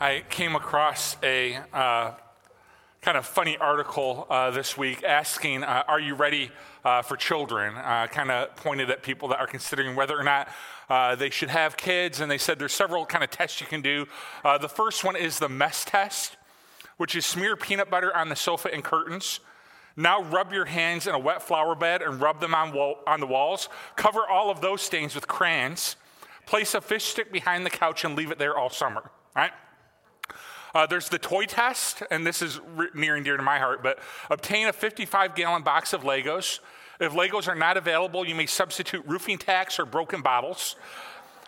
I 0.00 0.22
came 0.30 0.54
across 0.54 1.16
a 1.24 1.56
uh, 1.72 2.12
kind 3.02 3.18
of 3.18 3.26
funny 3.26 3.56
article 3.56 4.28
uh, 4.30 4.52
this 4.52 4.78
week 4.78 5.02
asking, 5.02 5.64
uh, 5.64 5.82
Are 5.88 5.98
you 5.98 6.14
ready 6.14 6.52
uh, 6.84 7.02
for 7.02 7.16
children? 7.16 7.74
Uh, 7.74 8.06
kind 8.06 8.30
of 8.30 8.54
pointed 8.54 8.90
at 8.90 9.02
people 9.02 9.26
that 9.30 9.40
are 9.40 9.48
considering 9.48 9.96
whether 9.96 10.16
or 10.16 10.22
not 10.22 10.50
uh, 10.88 11.16
they 11.16 11.30
should 11.30 11.48
have 11.48 11.76
kids. 11.76 12.20
And 12.20 12.30
they 12.30 12.38
said 12.38 12.60
there's 12.60 12.72
several 12.72 13.06
kind 13.06 13.24
of 13.24 13.30
tests 13.30 13.60
you 13.60 13.66
can 13.66 13.82
do. 13.82 14.06
The 14.44 14.68
first 14.68 15.02
one 15.02 15.16
is 15.16 15.40
the 15.40 15.48
mess 15.48 15.84
test, 15.84 16.36
which 16.96 17.16
is 17.16 17.26
smear 17.26 17.56
peanut 17.56 17.90
butter 17.90 18.16
on 18.16 18.28
the 18.28 18.36
sofa 18.36 18.72
and 18.72 18.84
curtains. 18.84 19.40
Now 19.96 20.22
rub 20.22 20.52
your 20.52 20.66
hands 20.66 21.08
in 21.08 21.14
a 21.16 21.18
wet 21.18 21.42
flower 21.42 21.74
bed 21.74 22.02
and 22.02 22.20
rub 22.20 22.40
them 22.40 22.54
on, 22.54 22.72
wall, 22.72 23.00
on 23.04 23.18
the 23.18 23.26
walls. 23.26 23.68
Cover 23.96 24.20
all 24.30 24.48
of 24.48 24.60
those 24.60 24.80
stains 24.80 25.16
with 25.16 25.26
crayons. 25.26 25.96
Place 26.46 26.74
a 26.74 26.80
fish 26.80 27.06
stick 27.06 27.32
behind 27.32 27.66
the 27.66 27.70
couch 27.70 28.04
and 28.04 28.14
leave 28.14 28.30
it 28.30 28.38
there 28.38 28.56
all 28.56 28.70
summer. 28.70 29.00
All 29.34 29.42
right? 29.42 29.50
Uh, 30.74 30.86
there's 30.86 31.08
the 31.08 31.18
toy 31.18 31.44
test, 31.44 32.02
and 32.10 32.26
this 32.26 32.42
is 32.42 32.60
re- 32.74 32.88
near 32.94 33.16
and 33.16 33.24
dear 33.24 33.36
to 33.36 33.42
my 33.42 33.58
heart, 33.58 33.82
but 33.82 33.98
obtain 34.30 34.68
a 34.68 34.72
55 34.72 35.34
gallon 35.34 35.62
box 35.62 35.92
of 35.92 36.02
Legos. 36.02 36.60
If 37.00 37.12
Legos 37.12 37.48
are 37.48 37.54
not 37.54 37.76
available, 37.76 38.26
you 38.26 38.34
may 38.34 38.46
substitute 38.46 39.04
roofing 39.06 39.38
tacks 39.38 39.78
or 39.78 39.86
broken 39.86 40.20
bottles. 40.20 40.76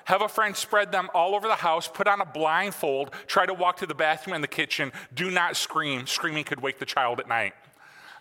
Have 0.05 0.23
a 0.23 0.29
friend 0.29 0.57
spread 0.57 0.91
them 0.91 1.09
all 1.15 1.35
over 1.35 1.47
the 1.47 1.57
house, 1.57 1.87
put 1.87 2.09
on 2.09 2.21
a 2.21 2.27
blindfold, 2.27 3.13
try 3.27 3.47
to 3.47 3.55
walk 3.55 3.77
to 3.79 3.87
the 3.87 3.95
bathroom 3.95 4.35
and 4.35 4.43
the 4.43 4.49
kitchen. 4.49 4.93
Do 5.15 5.31
not 5.31 5.57
scream. 5.57 6.07
Screaming 6.07 6.45
could 6.45 6.61
wake 6.61 6.79
the 6.79 6.87
child 6.87 7.21
at 7.21 7.29
night. 7.29 7.53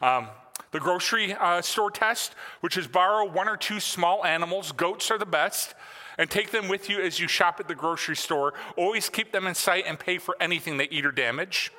Um, 0.02 0.28
the 0.72 0.80
grocery 0.80 1.34
uh, 1.34 1.62
store 1.62 1.90
test, 1.90 2.36
which 2.62 2.78
is 2.78 2.88
borrow 2.88 3.28
one 3.28 3.48
or 3.48 3.58
two 3.58 3.80
small 3.80 4.24
animals, 4.24 4.72
goats 4.72 5.10
are 5.10 5.18
the 5.18 5.26
best, 5.26 5.74
and 6.20 6.30
take 6.30 6.52
them 6.52 6.68
with 6.68 6.90
you 6.90 7.02
as 7.02 7.20
you 7.20 7.28
shop 7.28 7.60
at 7.60 7.68
the 7.70 7.74
grocery 7.74 8.16
store. 8.16 8.54
Always 8.76 9.10
keep 9.10 9.32
them 9.32 9.48
in 9.48 9.56
sight 9.56 9.86
and 9.88 9.98
pay 9.98 10.20
for 10.20 10.36
anything 10.40 10.78
they 10.78 10.90
eat 10.90 11.06
or 11.06 11.12
damage. 11.12 11.72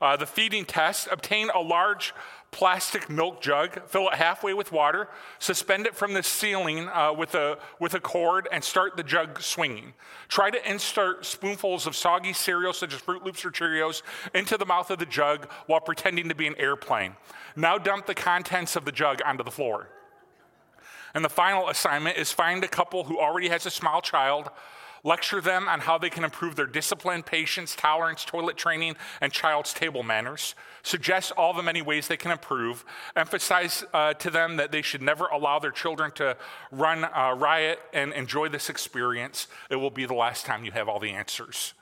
Uh, 0.00 0.16
the 0.16 0.26
feeding 0.26 0.64
test 0.64 1.08
obtain 1.10 1.50
a 1.50 1.60
large 1.60 2.14
plastic 2.52 3.10
milk 3.10 3.42
jug, 3.42 3.86
fill 3.88 4.08
it 4.08 4.14
halfway 4.14 4.54
with 4.54 4.72
water, 4.72 5.08
suspend 5.38 5.86
it 5.86 5.94
from 5.94 6.14
the 6.14 6.22
ceiling 6.22 6.88
uh, 6.88 7.12
with, 7.12 7.34
a, 7.34 7.58
with 7.78 7.94
a 7.94 8.00
cord, 8.00 8.48
and 8.50 8.64
start 8.64 8.96
the 8.96 9.02
jug 9.02 9.42
swinging. 9.42 9.92
Try 10.28 10.50
to 10.50 10.70
insert 10.70 11.26
spoonfuls 11.26 11.86
of 11.86 11.94
soggy 11.94 12.32
cereal, 12.32 12.72
such 12.72 12.94
as 12.94 13.00
Froot 13.00 13.24
Loops 13.24 13.44
or 13.44 13.50
Cheerios, 13.50 14.02
into 14.34 14.56
the 14.56 14.66
mouth 14.66 14.90
of 14.90 14.98
the 14.98 15.06
jug 15.06 15.50
while 15.66 15.80
pretending 15.80 16.28
to 16.28 16.34
be 16.34 16.46
an 16.46 16.54
airplane. 16.58 17.14
Now 17.54 17.76
dump 17.76 18.06
the 18.06 18.14
contents 18.14 18.76
of 18.76 18.84
the 18.84 18.92
jug 18.92 19.20
onto 19.24 19.44
the 19.44 19.50
floor. 19.50 19.88
And 21.14 21.24
the 21.24 21.28
final 21.28 21.68
assignment 21.68 22.16
is 22.16 22.32
find 22.32 22.62
a 22.64 22.68
couple 22.68 23.04
who 23.04 23.18
already 23.18 23.48
has 23.48 23.66
a 23.66 23.70
small 23.70 24.00
child, 24.00 24.50
lecture 25.02 25.40
them 25.40 25.68
on 25.68 25.80
how 25.80 25.98
they 25.98 26.10
can 26.10 26.24
improve 26.24 26.56
their 26.56 26.66
discipline, 26.66 27.22
patience, 27.22 27.74
tolerance, 27.74 28.24
toilet 28.24 28.56
training, 28.56 28.96
and 29.20 29.32
child's 29.32 29.72
table 29.72 30.02
manners. 30.02 30.54
Suggest 30.82 31.32
all 31.36 31.52
the 31.52 31.62
many 31.62 31.82
ways 31.82 32.08
they 32.08 32.16
can 32.16 32.30
improve. 32.30 32.84
Emphasize 33.16 33.84
uh, 33.92 34.14
to 34.14 34.30
them 34.30 34.56
that 34.56 34.72
they 34.72 34.82
should 34.82 35.02
never 35.02 35.26
allow 35.26 35.58
their 35.58 35.70
children 35.70 36.10
to 36.12 36.36
run 36.70 37.04
uh, 37.04 37.34
riot 37.36 37.80
and 37.92 38.12
enjoy 38.12 38.48
this 38.48 38.68
experience. 38.68 39.46
It 39.70 39.76
will 39.76 39.90
be 39.90 40.06
the 40.06 40.14
last 40.14 40.46
time 40.46 40.64
you 40.64 40.72
have 40.72 40.88
all 40.88 40.98
the 40.98 41.10
answers, 41.10 41.74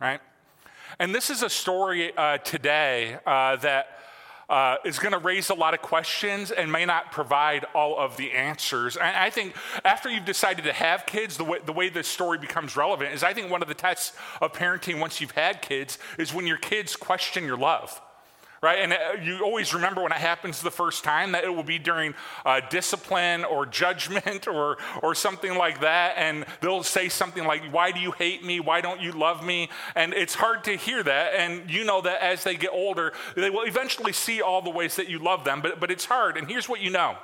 right? 0.00 0.20
And 0.98 1.14
this 1.14 1.30
is 1.30 1.42
a 1.42 1.50
story 1.50 2.16
uh, 2.16 2.38
today 2.38 3.18
uh, 3.26 3.56
that 3.56 3.97
uh, 4.48 4.76
is 4.84 4.98
going 4.98 5.12
to 5.12 5.18
raise 5.18 5.50
a 5.50 5.54
lot 5.54 5.74
of 5.74 5.82
questions 5.82 6.50
and 6.50 6.70
may 6.72 6.84
not 6.84 7.12
provide 7.12 7.64
all 7.74 7.98
of 7.98 8.16
the 8.16 8.32
answers. 8.32 8.96
And 8.96 9.16
I 9.16 9.30
think 9.30 9.54
after 9.84 10.08
you've 10.08 10.24
decided 10.24 10.64
to 10.64 10.72
have 10.72 11.06
kids, 11.06 11.36
the 11.36 11.44
way, 11.44 11.58
the 11.64 11.72
way 11.72 11.88
this 11.88 12.08
story 12.08 12.38
becomes 12.38 12.76
relevant 12.76 13.12
is 13.12 13.22
I 13.22 13.34
think 13.34 13.50
one 13.50 13.62
of 13.62 13.68
the 13.68 13.74
tests 13.74 14.16
of 14.40 14.52
parenting 14.52 15.00
once 15.00 15.20
you've 15.20 15.32
had 15.32 15.62
kids 15.62 15.98
is 16.18 16.32
when 16.32 16.46
your 16.46 16.58
kids 16.58 16.96
question 16.96 17.44
your 17.44 17.58
love 17.58 18.00
right? 18.60 18.80
And 18.80 18.92
uh, 18.92 19.22
you 19.22 19.44
always 19.44 19.72
remember 19.72 20.02
when 20.02 20.12
it 20.12 20.18
happens 20.18 20.60
the 20.60 20.70
first 20.70 21.04
time 21.04 21.32
that 21.32 21.44
it 21.44 21.54
will 21.54 21.62
be 21.62 21.78
during 21.78 22.14
uh, 22.44 22.60
discipline 22.70 23.44
or 23.44 23.66
judgment 23.66 24.48
or, 24.48 24.78
or 25.02 25.14
something 25.14 25.56
like 25.56 25.80
that. 25.80 26.14
And 26.16 26.44
they'll 26.60 26.82
say 26.82 27.08
something 27.08 27.44
like, 27.44 27.72
Why 27.72 27.92
do 27.92 28.00
you 28.00 28.12
hate 28.12 28.44
me? 28.44 28.60
Why 28.60 28.80
don't 28.80 29.00
you 29.00 29.12
love 29.12 29.44
me? 29.44 29.68
And 29.94 30.12
it's 30.12 30.34
hard 30.34 30.64
to 30.64 30.76
hear 30.76 31.02
that. 31.02 31.34
And 31.34 31.70
you 31.70 31.84
know 31.84 32.00
that 32.02 32.22
as 32.22 32.44
they 32.44 32.56
get 32.56 32.70
older, 32.72 33.12
they 33.36 33.50
will 33.50 33.66
eventually 33.66 34.12
see 34.12 34.42
all 34.42 34.62
the 34.62 34.70
ways 34.70 34.96
that 34.96 35.08
you 35.08 35.18
love 35.18 35.44
them, 35.44 35.60
but, 35.60 35.78
but 35.80 35.90
it's 35.90 36.04
hard. 36.04 36.36
And 36.36 36.48
here's 36.48 36.68
what 36.68 36.80
you 36.80 36.90
know. 36.90 37.16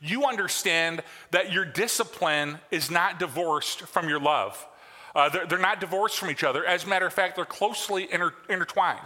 You 0.00 0.24
understand 0.24 1.02
that 1.30 1.52
your 1.52 1.64
discipline 1.64 2.58
is 2.72 2.90
not 2.90 3.20
divorced 3.20 3.82
from 3.82 4.08
your 4.08 4.18
love. 4.18 4.66
Uh, 5.14 5.28
they're, 5.28 5.46
they're, 5.46 5.58
not 5.58 5.78
divorced 5.78 6.18
from 6.18 6.30
each 6.30 6.42
other. 6.42 6.64
As 6.64 6.84
a 6.84 6.88
matter 6.88 7.06
of 7.06 7.12
fact, 7.12 7.36
they're 7.36 7.44
closely 7.44 8.10
inter- 8.10 8.34
intertwined 8.48 8.98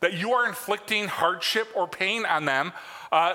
that 0.00 0.14
you 0.14 0.32
are 0.32 0.46
inflicting 0.46 1.08
hardship 1.08 1.68
or 1.74 1.86
pain 1.88 2.24
on 2.26 2.44
them. 2.44 2.72
Uh, 3.10 3.34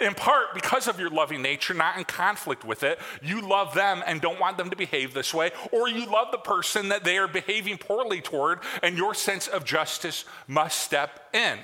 in 0.00 0.14
part 0.14 0.54
because 0.54 0.88
of 0.88 0.98
your 0.98 1.10
loving 1.10 1.42
nature, 1.42 1.74
not 1.74 1.98
in 1.98 2.04
conflict 2.04 2.64
with 2.64 2.82
it. 2.82 2.98
You 3.22 3.42
love 3.42 3.74
them 3.74 4.02
and 4.06 4.18
don't 4.20 4.40
want 4.40 4.56
them 4.56 4.70
to 4.70 4.76
behave 4.76 5.12
this 5.12 5.34
way, 5.34 5.50
or 5.72 5.88
you 5.88 6.06
love 6.06 6.28
the 6.32 6.38
person 6.38 6.88
that 6.88 7.04
they 7.04 7.18
are 7.18 7.28
behaving 7.28 7.76
poorly 7.76 8.22
toward, 8.22 8.60
and 8.82 8.96
your 8.96 9.12
sense 9.12 9.46
of 9.46 9.64
justice 9.64 10.24
must 10.48 10.78
step 10.78 11.28
in. 11.34 11.58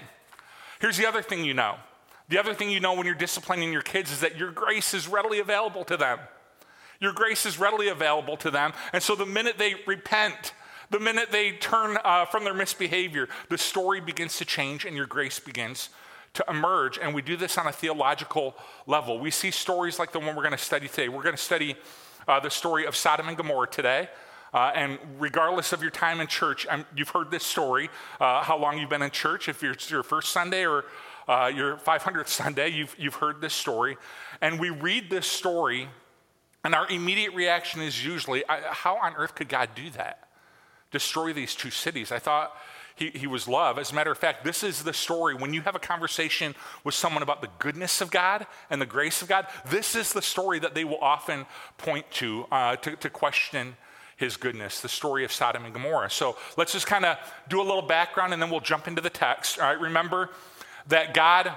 Here's 0.81 0.99
the 0.99 1.07
other 1.07 1.23
thing 1.23 1.45
you 1.45 1.55
know 1.55 1.77
the 2.29 2.39
other 2.39 2.55
thing 2.55 2.71
you 2.71 2.81
know 2.81 2.95
when 2.95 3.07
you're 3.07 3.15
disciplining 3.15 3.73
your 3.73 3.83
kids 3.83 4.11
is 4.11 4.21
that 4.21 4.37
your 4.37 4.51
grace 4.51 4.95
is 4.95 5.07
readily 5.07 5.39
available 5.39 5.85
to 5.85 5.97
them. 5.97 6.19
Your 7.01 7.13
grace 7.13 7.47
is 7.47 7.59
readily 7.59 7.89
available 7.89 8.37
to 8.39 8.51
them. 8.51 8.73
And 8.93 9.03
so 9.03 9.15
the 9.15 9.27
minute 9.27 9.59
they 9.59 9.75
repent, 9.87 10.53
the 10.91 11.01
minute 11.01 11.31
they 11.33 11.53
turn 11.53 11.99
uh, 12.05 12.25
from 12.27 12.45
their 12.45 12.55
misbehavior, 12.55 13.29
the 13.49 13.59
story 13.59 14.01
begins 14.01 14.39
to 14.39 14.45
change 14.45 14.85
and 14.85 14.97
your 14.97 15.07
grace 15.07 15.39
begins 15.39 15.89
to 16.35 16.45
emerge. 16.49 16.99
And 16.99 17.15
we 17.15 17.23
do 17.23 17.37
this 17.37 17.59
on 17.59 17.67
a 17.67 17.73
theological 17.73 18.55
level. 18.87 19.19
We 19.19 19.31
see 19.31 19.51
stories 19.51 19.99
like 19.99 20.13
the 20.13 20.19
one 20.19 20.37
we're 20.37 20.43
going 20.43 20.53
to 20.53 20.59
study 20.59 20.89
today. 20.89 21.09
We're 21.09 21.23
going 21.23 21.37
to 21.37 21.43
study 21.43 21.77
uh, 22.29 22.41
the 22.41 22.51
story 22.51 22.87
of 22.87 22.95
Sodom 22.95 23.29
and 23.29 23.37
Gomorrah 23.37 23.69
today. 23.69 24.09
Uh, 24.55 24.73
and 24.75 24.99
regardless 25.19 25.73
of 25.73 25.83
your 25.83 25.91
time 25.91 26.21
in 26.21 26.27
church, 26.27 26.67
I'm, 26.71 26.87
you've 26.95 27.11
heard 27.11 27.31
this 27.31 27.45
story, 27.45 27.91
uh, 28.21 28.43
how 28.43 28.57
long 28.57 28.79
you've 28.79 28.91
been 28.91 29.03
in 29.03 29.11
church, 29.11 29.49
if 29.49 29.63
it's 29.63 29.91
your 29.91 30.03
first 30.03 30.31
Sunday 30.31 30.65
or 30.67 30.85
uh, 31.29 31.51
your 31.55 31.77
500th 31.77 32.29
Sunday, 32.29 32.69
you've, 32.69 32.95
you've 32.99 33.17
heard 33.17 33.41
this 33.41 33.53
story. 33.53 33.97
And 34.41 34.61
we 34.61 34.71
read 34.71 35.11
this 35.11 35.27
story, 35.27 35.89
and 36.65 36.75
our 36.75 36.89
immediate 36.89 37.35
reaction 37.35 37.83
is 37.83 38.05
usually, 38.05 38.45
how 38.49 38.97
on 38.97 39.15
earth 39.17 39.35
could 39.35 39.49
God 39.49 39.71
do 39.75 39.91
that? 39.91 40.26
Destroy 40.97 41.33
these 41.33 41.55
two 41.55 41.71
cities. 41.71 42.11
I 42.11 42.19
thought 42.19 42.57
he, 42.95 43.11
he 43.11 43.27
was 43.27 43.47
love. 43.47 43.79
As 43.79 43.93
a 43.93 43.95
matter 43.95 44.11
of 44.11 44.17
fact, 44.17 44.43
this 44.43 44.63
is 44.63 44.83
the 44.83 44.95
story. 44.95 45.35
When 45.35 45.53
you 45.53 45.61
have 45.61 45.77
a 45.77 45.79
conversation 45.79 46.55
with 46.85 46.95
someone 46.95 47.23
about 47.23 47.43
the 47.43 47.51
goodness 47.59 48.01
of 48.01 48.11
God 48.11 48.47
and 48.71 48.81
the 48.81 48.87
grace 48.87 49.21
of 49.21 49.29
God, 49.29 49.47
this 49.69 49.95
is 49.95 50.15
the 50.15 50.23
story 50.23 50.59
that 50.61 50.75
they 50.75 50.85
will 50.85 51.03
often 51.03 51.45
point 51.77 52.11
to 52.13 52.47
uh, 52.51 52.77
to, 52.77 52.97
to 52.97 53.11
question 53.11 53.77
his 54.17 54.39
goodness, 54.39 54.81
the 54.81 54.89
story 54.89 55.25
of 55.25 55.31
Sodom 55.31 55.67
and 55.67 55.75
Gomorrah. 55.75 56.11
So 56.11 56.37
let's 56.57 56.73
just 56.73 56.87
kind 56.87 57.05
of 57.05 57.19
do 57.51 57.61
a 57.61 57.67
little 57.71 57.83
background 57.83 58.33
and 58.33 58.41
then 58.41 58.49
we'll 58.49 58.61
jump 58.61 58.89
into 58.89 59.03
the 59.03 59.11
text. 59.11 59.61
All 59.61 59.67
right, 59.67 59.79
remember 59.79 60.31
that 60.89 61.13
God 61.13 61.53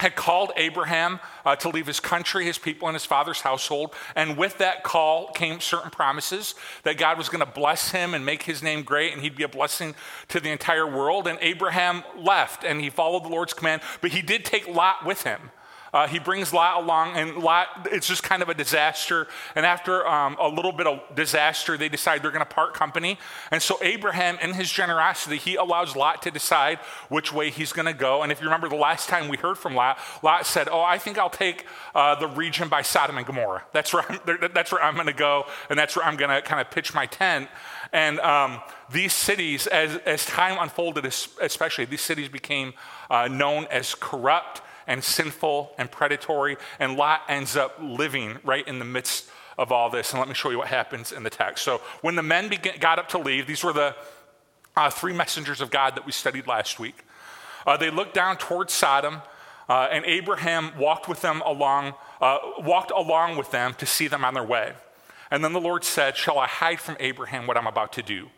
had 0.00 0.16
called 0.16 0.50
Abraham 0.56 1.20
uh, 1.44 1.54
to 1.56 1.68
leave 1.68 1.86
his 1.86 2.00
country, 2.00 2.46
his 2.46 2.56
people, 2.56 2.88
and 2.88 2.94
his 2.94 3.04
father's 3.04 3.42
household. 3.42 3.94
And 4.16 4.38
with 4.38 4.56
that 4.56 4.82
call 4.82 5.28
came 5.32 5.60
certain 5.60 5.90
promises 5.90 6.54
that 6.84 6.96
God 6.96 7.18
was 7.18 7.28
going 7.28 7.44
to 7.44 7.52
bless 7.52 7.90
him 7.90 8.14
and 8.14 8.24
make 8.24 8.44
his 8.44 8.62
name 8.62 8.82
great, 8.82 9.12
and 9.12 9.20
he'd 9.20 9.36
be 9.36 9.42
a 9.42 9.48
blessing 9.48 9.94
to 10.28 10.40
the 10.40 10.48
entire 10.48 10.86
world. 10.86 11.26
And 11.26 11.38
Abraham 11.42 12.02
left 12.16 12.64
and 12.64 12.80
he 12.80 12.88
followed 12.88 13.24
the 13.24 13.28
Lord's 13.28 13.52
command, 13.52 13.82
but 14.00 14.12
he 14.12 14.22
did 14.22 14.46
take 14.46 14.66
Lot 14.66 15.04
with 15.04 15.24
him. 15.24 15.50
Uh, 15.92 16.06
he 16.06 16.18
brings 16.18 16.52
Lot 16.52 16.82
along, 16.82 17.16
and 17.16 17.36
Lot, 17.38 17.88
it's 17.90 18.06
just 18.06 18.22
kind 18.22 18.42
of 18.42 18.48
a 18.48 18.54
disaster. 18.54 19.26
And 19.54 19.66
after 19.66 20.06
um, 20.06 20.36
a 20.38 20.48
little 20.48 20.72
bit 20.72 20.86
of 20.86 21.00
disaster, 21.14 21.76
they 21.76 21.88
decide 21.88 22.22
they're 22.22 22.30
going 22.30 22.44
to 22.44 22.54
part 22.54 22.74
company. 22.74 23.18
And 23.50 23.60
so, 23.60 23.78
Abraham, 23.82 24.38
in 24.40 24.54
his 24.54 24.70
generosity, 24.70 25.36
he 25.36 25.56
allows 25.56 25.96
Lot 25.96 26.22
to 26.22 26.30
decide 26.30 26.78
which 27.08 27.32
way 27.32 27.50
he's 27.50 27.72
going 27.72 27.86
to 27.86 27.94
go. 27.94 28.22
And 28.22 28.30
if 28.30 28.40
you 28.40 28.46
remember 28.46 28.68
the 28.68 28.76
last 28.76 29.08
time 29.08 29.28
we 29.28 29.36
heard 29.36 29.58
from 29.58 29.74
Lot, 29.74 29.98
Lot 30.22 30.46
said, 30.46 30.68
Oh, 30.70 30.82
I 30.82 30.98
think 30.98 31.18
I'll 31.18 31.30
take 31.30 31.66
uh, 31.94 32.14
the 32.14 32.28
region 32.28 32.68
by 32.68 32.82
Sodom 32.82 33.18
and 33.18 33.26
Gomorrah. 33.26 33.64
That's 33.72 33.92
where 33.92 34.04
I'm, 34.08 34.20
that's 34.54 34.72
where 34.72 34.82
I'm 34.82 34.94
going 34.94 35.06
to 35.06 35.12
go, 35.12 35.46
and 35.68 35.78
that's 35.78 35.96
where 35.96 36.04
I'm 36.04 36.16
going 36.16 36.30
to 36.30 36.42
kind 36.42 36.60
of 36.60 36.70
pitch 36.70 36.94
my 36.94 37.06
tent. 37.06 37.48
And 37.92 38.20
um, 38.20 38.60
these 38.92 39.12
cities, 39.12 39.66
as, 39.66 39.96
as 40.06 40.24
time 40.24 40.56
unfolded, 40.60 41.04
especially, 41.04 41.84
these 41.84 42.00
cities 42.00 42.28
became 42.28 42.74
uh, 43.10 43.26
known 43.26 43.66
as 43.70 43.94
corrupt 43.96 44.62
and 44.90 45.04
sinful 45.04 45.72
and 45.78 45.88
predatory, 45.90 46.56
and 46.80 46.96
Lot 46.96 47.22
ends 47.28 47.56
up 47.56 47.78
living 47.80 48.38
right 48.44 48.66
in 48.66 48.80
the 48.80 48.84
midst 48.84 49.30
of 49.56 49.70
all 49.70 49.88
this. 49.88 50.10
And 50.10 50.18
let 50.18 50.28
me 50.28 50.34
show 50.34 50.50
you 50.50 50.58
what 50.58 50.66
happens 50.66 51.12
in 51.12 51.22
the 51.22 51.30
text. 51.30 51.64
So, 51.64 51.80
when 52.00 52.16
the 52.16 52.24
men 52.24 52.48
began, 52.48 52.76
got 52.80 52.98
up 52.98 53.08
to 53.10 53.18
leave, 53.18 53.46
these 53.46 53.62
were 53.62 53.72
the 53.72 53.94
uh, 54.76 54.90
three 54.90 55.12
messengers 55.12 55.60
of 55.60 55.70
God 55.70 55.94
that 55.94 56.04
we 56.04 56.10
studied 56.10 56.48
last 56.48 56.80
week. 56.80 57.04
Uh, 57.64 57.76
they 57.76 57.88
looked 57.88 58.14
down 58.14 58.36
towards 58.36 58.72
Sodom, 58.72 59.22
uh, 59.68 59.88
and 59.92 60.04
Abraham 60.06 60.72
walked 60.76 61.08
with 61.08 61.20
them 61.20 61.40
along, 61.46 61.94
uh, 62.20 62.38
walked 62.58 62.90
along 62.90 63.36
with 63.36 63.52
them 63.52 63.74
to 63.74 63.86
see 63.86 64.08
them 64.08 64.24
on 64.24 64.34
their 64.34 64.44
way. 64.44 64.72
And 65.30 65.44
then 65.44 65.52
the 65.52 65.60
Lord 65.60 65.84
said, 65.84 66.16
"Shall 66.16 66.38
I 66.38 66.48
hide 66.48 66.80
from 66.80 66.96
Abraham 66.98 67.46
what 67.46 67.56
I'm 67.56 67.68
about 67.68 67.92
to 67.92 68.02
do?" 68.02 68.28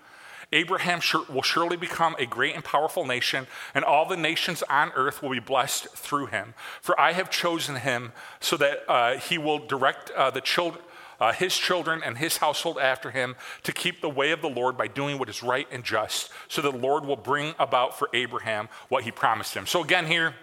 Abraham 0.52 1.00
will 1.30 1.42
surely 1.42 1.76
become 1.76 2.14
a 2.18 2.26
great 2.26 2.54
and 2.54 2.64
powerful 2.64 3.06
nation, 3.06 3.46
and 3.74 3.84
all 3.84 4.06
the 4.06 4.16
nations 4.16 4.62
on 4.68 4.92
earth 4.94 5.22
will 5.22 5.30
be 5.30 5.40
blessed 5.40 5.88
through 5.88 6.26
him. 6.26 6.54
For 6.80 6.98
I 7.00 7.12
have 7.12 7.30
chosen 7.30 7.76
him 7.76 8.12
so 8.40 8.56
that 8.58 8.80
uh, 8.88 9.16
he 9.16 9.38
will 9.38 9.58
direct 9.58 10.10
uh, 10.10 10.30
the 10.30 10.40
children. 10.40 10.84
Uh, 11.20 11.32
his 11.32 11.56
children 11.56 12.02
and 12.04 12.18
his 12.18 12.38
household 12.38 12.78
after 12.80 13.12
him 13.12 13.36
to 13.62 13.70
keep 13.70 14.00
the 14.00 14.08
way 14.08 14.32
of 14.32 14.42
the 14.42 14.48
Lord 14.48 14.76
by 14.76 14.88
doing 14.88 15.20
what 15.20 15.28
is 15.28 15.40
right 15.40 15.68
and 15.70 15.84
just, 15.84 16.32
so 16.48 16.60
the 16.60 16.72
Lord 16.72 17.04
will 17.04 17.14
bring 17.14 17.54
about 17.60 17.96
for 17.96 18.08
Abraham 18.12 18.68
what 18.88 19.04
he 19.04 19.12
promised 19.12 19.54
him. 19.54 19.64
So, 19.64 19.84
again, 19.84 20.08
here, 20.08 20.34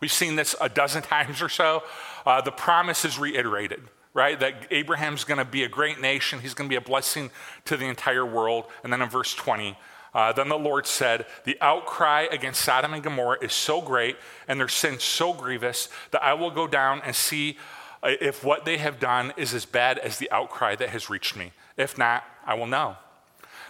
we've 0.00 0.10
seen 0.10 0.34
this 0.34 0.56
a 0.60 0.68
dozen 0.68 1.02
times 1.04 1.40
or 1.40 1.48
so. 1.48 1.84
Uh, 2.24 2.40
the 2.40 2.50
promise 2.50 3.04
is 3.04 3.16
reiterated 3.16 3.80
right? 4.16 4.40
That 4.40 4.54
Abraham's 4.70 5.24
going 5.24 5.38
to 5.38 5.44
be 5.44 5.62
a 5.62 5.68
great 5.68 6.00
nation. 6.00 6.40
He's 6.40 6.54
going 6.54 6.70
to 6.70 6.72
be 6.72 6.78
a 6.78 6.80
blessing 6.80 7.30
to 7.66 7.76
the 7.76 7.84
entire 7.84 8.24
world. 8.24 8.64
And 8.82 8.90
then 8.90 9.02
in 9.02 9.10
verse 9.10 9.34
20, 9.34 9.76
uh, 10.14 10.32
then 10.32 10.48
the 10.48 10.58
Lord 10.58 10.86
said, 10.86 11.26
The 11.44 11.58
outcry 11.60 12.26
against 12.32 12.62
Sodom 12.62 12.94
and 12.94 13.02
Gomorrah 13.02 13.36
is 13.42 13.52
so 13.52 13.82
great 13.82 14.16
and 14.48 14.58
their 14.58 14.68
sin 14.68 14.98
so 14.98 15.34
grievous 15.34 15.90
that 16.12 16.24
I 16.24 16.32
will 16.32 16.50
go 16.50 16.66
down 16.66 17.02
and 17.04 17.14
see 17.14 17.58
uh, 18.02 18.12
if 18.18 18.42
what 18.42 18.64
they 18.64 18.78
have 18.78 18.98
done 18.98 19.34
is 19.36 19.52
as 19.52 19.66
bad 19.66 19.98
as 19.98 20.16
the 20.16 20.30
outcry 20.30 20.74
that 20.76 20.88
has 20.88 21.10
reached 21.10 21.36
me. 21.36 21.52
If 21.76 21.98
not, 21.98 22.24
I 22.46 22.54
will 22.54 22.66
know. 22.66 22.96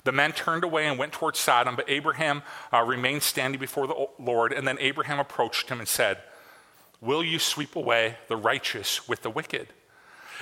The 0.05 0.13
men 0.13 0.31
turned 0.31 0.63
away 0.63 0.87
and 0.87 0.97
went 0.97 1.11
towards 1.11 1.41
Sodom, 1.41 1.75
but 1.75 1.91
Abraham 1.91 2.45
uh, 2.73 2.83
remained 2.83 3.25
standing 3.25 3.59
before 3.59 3.89
the 3.89 4.07
Lord. 4.21 4.53
And 4.53 4.69
then 4.69 4.79
Abraham 4.79 5.19
approached 5.19 5.69
him 5.69 5.81
and 5.81 5.89
said, 5.89 6.19
Will 7.01 7.25
you 7.25 7.41
sweep 7.41 7.75
away 7.75 8.19
the 8.29 8.37
righteous 8.37 9.09
with 9.09 9.23
the 9.23 9.31
wicked? 9.31 9.73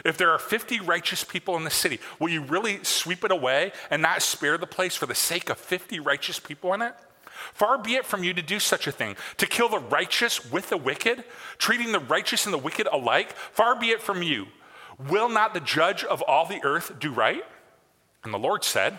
If 0.05 0.17
there 0.17 0.31
are 0.31 0.39
50 0.39 0.81
righteous 0.81 1.25
people 1.25 1.57
in 1.57 1.65
the 1.65 1.71
city, 1.71 2.01
will 2.19 2.29
you 2.29 2.43
really 2.43 2.83
sweep 2.83 3.25
it 3.25 3.31
away 3.31 3.73
and 3.91 4.03
not 4.03 4.23
spare 4.23 4.59
the 4.59 4.67
place 4.67 4.97
for 4.97 5.07
the 5.07 5.15
sake 5.15 5.51
of 5.51 5.59
50 5.59 6.01
righteous 6.01 6.39
people 6.39 6.73
in 6.75 6.83
it? 6.83 6.95
Far 7.53 7.79
be 7.79 7.95
it 7.95 8.07
from 8.07 8.25
you 8.25 8.33
to 8.35 8.43
do 8.43 8.59
such 8.59 8.87
a 8.87 8.93
thing, 8.93 9.17
to 9.37 9.47
kill 9.47 9.69
the 9.69 9.79
righteous 9.79 10.51
with 10.51 10.71
the 10.71 10.77
wicked, 10.77 11.25
treating 11.59 11.93
the 11.93 11.99
righteous 11.99 12.47
and 12.47 12.55
the 12.55 12.59
wicked 12.59 12.89
alike. 12.91 13.33
Far 13.33 13.79
be 13.79 13.91
it 13.91 14.03
from 14.03 14.23
you. 14.23 14.47
Will 14.99 15.29
not 15.29 15.55
the 15.55 15.61
judge 15.61 16.05
of 16.05 16.23
all 16.23 16.47
the 16.47 16.65
earth 16.65 16.99
do 16.99 17.11
right? 17.11 17.45
And 18.23 18.33
the 18.33 18.39
Lord 18.39 18.65
said, 18.65 18.99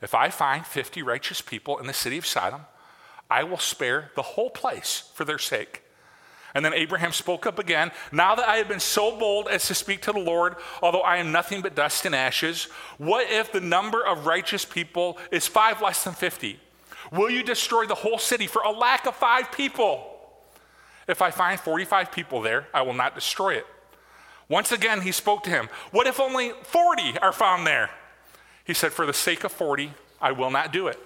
If 0.00 0.14
I 0.14 0.30
find 0.30 0.64
50 0.64 1.02
righteous 1.02 1.40
people 1.40 1.78
in 1.78 1.86
the 1.86 1.92
city 1.92 2.18
of 2.18 2.26
Sodom, 2.26 2.62
I 3.30 3.44
will 3.44 3.58
spare 3.58 4.10
the 4.16 4.22
whole 4.22 4.50
place 4.50 5.10
for 5.14 5.24
their 5.24 5.38
sake. 5.38 5.82
And 6.54 6.64
then 6.64 6.74
Abraham 6.74 7.12
spoke 7.12 7.46
up 7.46 7.58
again. 7.58 7.92
Now 8.12 8.34
that 8.34 8.48
I 8.48 8.56
have 8.56 8.68
been 8.68 8.80
so 8.80 9.16
bold 9.18 9.48
as 9.48 9.66
to 9.68 9.74
speak 9.74 10.02
to 10.02 10.12
the 10.12 10.18
Lord, 10.18 10.56
although 10.82 11.00
I 11.00 11.18
am 11.18 11.32
nothing 11.32 11.62
but 11.62 11.74
dust 11.74 12.04
and 12.04 12.14
ashes, 12.14 12.64
what 12.98 13.30
if 13.30 13.52
the 13.52 13.60
number 13.60 14.04
of 14.04 14.26
righteous 14.26 14.64
people 14.64 15.18
is 15.30 15.46
five 15.46 15.80
less 15.80 16.04
than 16.04 16.14
50? 16.14 16.58
Will 17.12 17.30
you 17.30 17.42
destroy 17.42 17.86
the 17.86 17.94
whole 17.94 18.18
city 18.18 18.46
for 18.46 18.62
a 18.62 18.70
lack 18.70 19.06
of 19.06 19.16
five 19.16 19.52
people? 19.52 20.06
If 21.08 21.22
I 21.22 21.30
find 21.30 21.58
45 21.58 22.12
people 22.12 22.40
there, 22.40 22.68
I 22.72 22.82
will 22.82 22.94
not 22.94 23.14
destroy 23.14 23.54
it. 23.54 23.66
Once 24.48 24.72
again, 24.72 25.00
he 25.00 25.12
spoke 25.12 25.44
to 25.44 25.50
him. 25.50 25.68
What 25.92 26.06
if 26.06 26.18
only 26.18 26.52
40 26.64 27.18
are 27.18 27.32
found 27.32 27.66
there? 27.66 27.90
He 28.64 28.74
said, 28.74 28.92
For 28.92 29.06
the 29.06 29.12
sake 29.12 29.44
of 29.44 29.52
40, 29.52 29.92
I 30.20 30.32
will 30.32 30.50
not 30.50 30.72
do 30.72 30.88
it. 30.88 30.98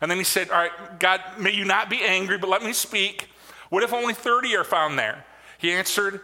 And 0.00 0.10
then 0.10 0.18
he 0.18 0.24
said, 0.24 0.50
All 0.50 0.58
right, 0.58 0.98
God, 0.98 1.20
may 1.38 1.52
you 1.52 1.64
not 1.64 1.90
be 1.90 2.02
angry, 2.02 2.38
but 2.38 2.48
let 2.48 2.62
me 2.62 2.72
speak. 2.72 3.28
What 3.74 3.82
if 3.82 3.92
only 3.92 4.14
30 4.14 4.54
are 4.54 4.62
found 4.62 4.96
there? 5.00 5.24
He 5.58 5.72
answered, 5.72 6.20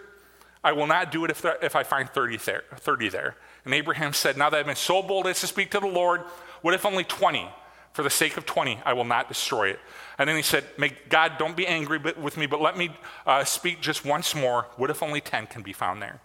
I 0.63 0.71
will 0.71 0.87
not 0.87 1.11
do 1.11 1.25
it 1.25 1.33
if, 1.33 1.43
there, 1.43 1.59
if 1.61 1.75
I 1.75 1.83
find 1.83 2.09
30 2.09 2.37
there, 2.37 2.63
30 2.77 3.09
there. 3.09 3.35
And 3.65 3.75
Abraham 3.75 4.13
said, 4.13 4.37
Now 4.37 4.51
that 4.51 4.61
I've 4.61 4.67
been 4.67 4.77
so 4.77 5.03
bold 5.03 5.27
as 5.27 5.41
to 5.41 5.49
speak 5.49 5.73
to 5.73 5.81
the 5.81 5.89
Lord, 5.89 6.21
what 6.63 6.75
if 6.75 6.87
only 6.87 7.03
20? 7.03 7.49
For 7.93 8.05
the 8.05 8.09
sake 8.09 8.37
of 8.37 8.47
20, 8.47 8.79
I 8.85 8.93
will 8.93 9.05
not 9.05 9.27
destroy 9.27 9.71
it. 9.71 9.81
And 10.17 10.29
then 10.29 10.37
he 10.37 10.43
said, 10.43 10.65
May 10.79 10.93
God, 11.09 11.39
don't 11.39 11.57
be 11.57 11.67
angry 11.67 11.99
with 11.99 12.37
me, 12.37 12.47
but 12.47 12.61
let 12.61 12.79
me 12.79 12.91
uh, 13.27 13.43
speak 13.43 13.81
just 13.81 14.05
once 14.05 14.33
more. 14.33 14.69
What 14.77 14.91
if 14.91 15.03
only 15.03 15.21
10 15.21 15.49
can 15.49 15.63
be 15.63 15.73
found 15.73 16.01
there? 16.01 16.21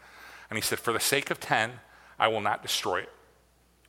And 0.52 0.58
he 0.58 0.62
said, 0.62 0.78
For 0.78 0.94
the 0.94 1.00
sake 1.00 1.32
of 1.32 1.40
10, 1.40 1.72
I 2.20 2.28
will 2.28 2.42
not 2.42 2.62
destroy 2.62 3.00
it. 3.00 3.10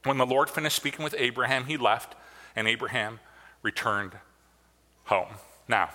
When 0.05 0.17
the 0.17 0.25
Lord 0.25 0.49
finished 0.49 0.77
speaking 0.77 1.05
with 1.05 1.15
Abraham, 1.19 1.67
he 1.67 1.77
left, 1.77 2.15
and 2.57 2.67
Abraham 2.67 3.21
returned 3.63 4.13
home. 5.05 5.35
Now, 5.69 5.91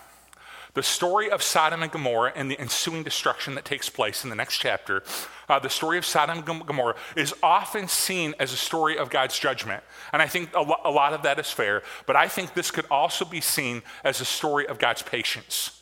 the 0.74 0.84
story 0.84 1.30
of 1.30 1.44
Sodom 1.44 1.84
and 1.84 1.92
Gomorrah 1.92 2.32
and 2.36 2.50
the 2.50 2.60
ensuing 2.60 3.04
destruction 3.04 3.56
that 3.56 3.66
takes 3.66 3.90
place 3.90 4.24
in 4.24 4.30
the 4.30 4.36
next 4.36 4.58
chapter, 4.58 5.04
uh, 5.50 5.60
the 5.60 5.70
story 5.70 5.98
of 5.98 6.06
Sodom 6.06 6.44
and 6.48 6.66
Gomorrah 6.66 6.96
is 7.16 7.34
often 7.44 7.88
seen 7.88 8.34
as 8.40 8.54
a 8.54 8.58
story 8.58 8.98
of 8.98 9.10
God's 9.10 9.38
judgment. 9.38 9.84
And 10.14 10.22
I 10.22 10.28
think 10.28 10.54
a, 10.56 10.62
lo- 10.62 10.80
a 10.86 10.92
lot 10.92 11.14
of 11.14 11.24
that 11.24 11.40
is 11.40 11.52
fair, 11.52 11.84
but 12.06 12.16
I 12.16 12.28
think 12.28 12.54
this 12.54 12.72
could 12.72 12.86
also 12.90 13.26
be 13.26 13.42
seen 13.42 13.84
as 14.04 14.22
a 14.22 14.26
story 14.26 14.66
of 14.66 14.80
God's 14.80 15.02
patience. 15.02 15.78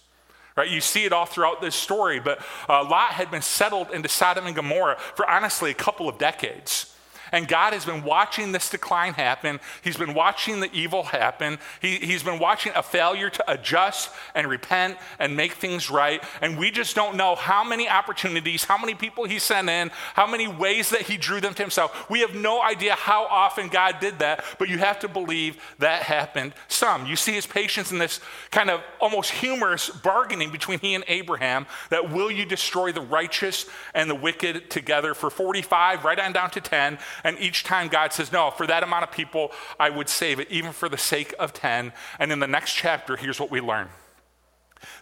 Right? 0.58 0.70
You 0.70 0.82
see 0.82 1.06
it 1.06 1.14
all 1.14 1.26
throughout 1.26 1.62
this 1.62 1.76
story, 1.76 2.20
but 2.20 2.40
uh, 2.68 2.84
Lot 2.84 3.12
had 3.12 3.32
been 3.32 3.42
settled 3.44 3.92
into 3.92 4.10
Sodom 4.10 4.46
and 4.46 4.56
Gomorrah 4.56 4.98
for 5.16 5.30
honestly 5.30 5.72
a 5.72 5.76
couple 5.76 6.10
of 6.10 6.18
decades. 6.18 6.96
And 7.32 7.48
God 7.48 7.74
has 7.74 7.86
been 7.86 8.04
watching 8.04 8.52
this 8.52 8.70
decline 8.70 9.14
happen. 9.14 9.60
He's 9.84 9.98
been 9.98 10.14
watching 10.14 10.60
the 10.60 10.72
evil 10.74 11.04
happen. 11.04 11.60
He, 11.82 11.98
he's 11.98 12.24
been 12.24 12.40
watching 12.40 12.72
a 12.76 12.84
failure 12.84 13.30
to 13.30 13.52
adjust 13.52 14.12
and 14.36 14.48
repent 14.48 14.98
and 15.20 15.36
make 15.36 15.54
things 15.54 15.90
right. 15.90 16.24
And 16.42 16.58
we 16.58 16.72
just 16.72 16.96
don't 16.96 17.16
know 17.16 17.36
how 17.36 17.64
many 17.64 17.90
opportunities, 17.90 18.64
how 18.64 18.78
many 18.78 18.96
people 18.96 19.26
He 19.26 19.40
sent 19.40 19.70
in, 19.70 19.92
how 20.14 20.28
many 20.28 20.48
ways 20.48 20.90
that 20.90 21.04
He 21.04 21.18
drew 21.18 21.42
them 21.42 21.54
to 21.54 21.64
Himself. 21.64 22.10
We 22.10 22.22
have 22.22 22.36
no 22.36 22.62
idea 22.62 22.96
how 22.96 23.26
often 23.26 23.68
God 23.68 24.00
did 24.00 24.20
that, 24.20 24.44
but 24.58 24.70
you 24.70 24.78
have 24.78 25.00
to 25.00 25.08
believe 25.08 25.58
that 25.80 26.04
happened 26.04 26.54
some. 26.68 27.06
You 27.06 27.16
see 27.16 27.34
His 27.34 27.46
patience 27.46 27.92
in 27.92 27.98
this 27.98 28.20
kind 28.52 28.70
of 28.70 28.82
almost 29.00 29.32
humorous 29.32 29.90
bargaining 29.90 30.52
between 30.52 30.80
He 30.80 30.96
and 30.96 31.04
Abraham 31.08 31.66
that 31.90 32.12
will 32.12 32.32
you 32.32 32.46
destroy 32.46 32.92
the 32.92 33.02
righteous 33.02 33.66
and 33.94 34.10
the 34.10 34.16
wicked 34.16 34.70
together 34.70 35.14
for 35.14 35.30
45, 35.30 36.04
right 36.04 36.20
on 36.20 36.34
down 36.34 36.50
to 36.52 36.62
10. 36.62 36.98
And 37.24 37.38
each 37.40 37.64
time 37.64 37.88
God 37.88 38.14
says, 38.14 38.32
No, 38.32 38.52
for 38.52 38.68
that 38.68 38.84
amount 38.84 39.04
of 39.04 39.12
people, 39.12 39.52
I 39.80 39.90
would 39.90 40.10
save 40.10 40.40
it, 40.40 40.50
even 40.50 40.72
for 40.72 40.90
the 40.90 40.98
sake 40.98 41.34
of 41.40 41.54
10. 41.54 41.94
And 42.20 42.32
in 42.32 42.40
the 42.40 42.48
next 42.48 42.74
chapter, 42.74 43.16
here's 43.16 43.40
what 43.40 43.52
we 43.52 43.62
learn 43.62 43.90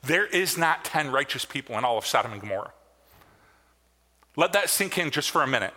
there 0.04 0.26
is 0.26 0.58
not 0.58 0.84
10 0.86 1.12
righteous 1.12 1.46
people 1.46 1.78
in 1.78 1.86
all 1.86 1.98
of 1.98 2.06
Sodom 2.06 2.32
and 2.32 2.42
Gomorrah. 2.42 2.74
Let 4.36 4.54
that 4.54 4.70
sink 4.70 4.98
in 4.98 5.12
just 5.12 5.30
for 5.30 5.44
a 5.44 5.48
minute. 5.48 5.74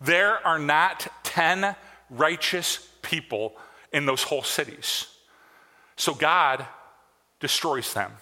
There 0.00 0.46
are 0.46 0.58
not 0.58 1.06
10 1.24 1.74
righteous 2.10 2.88
people 3.02 3.56
in 3.92 4.06
those 4.06 4.22
whole 4.22 4.42
cities. 4.42 5.06
So 5.96 6.14
God 6.14 6.66
destroys 7.40 7.92
them. 7.92 8.12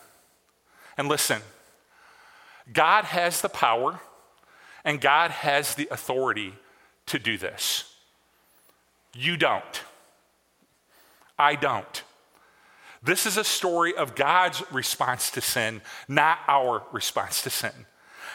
And 0.97 1.09
listen, 1.09 1.42
God 2.73 3.04
has 3.04 3.40
the 3.40 3.49
power 3.49 4.00
and 4.85 5.00
God 5.00 5.30
has 5.30 5.75
the 5.75 5.88
authority 5.90 6.54
to 7.06 7.18
do 7.18 7.38
this. 7.38 7.94
You 9.14 9.36
don't. 9.36 9.82
I 11.38 11.54
don't. 11.54 12.02
This 13.02 13.26
is 13.26 13.36
a 13.36 13.44
story 13.44 13.94
of 13.94 14.14
God's 14.14 14.62
response 14.72 15.30
to 15.32 15.40
sin, 15.40 15.80
not 16.08 16.38
our 16.48 16.82
response 16.92 17.42
to 17.42 17.50
sin. 17.50 17.72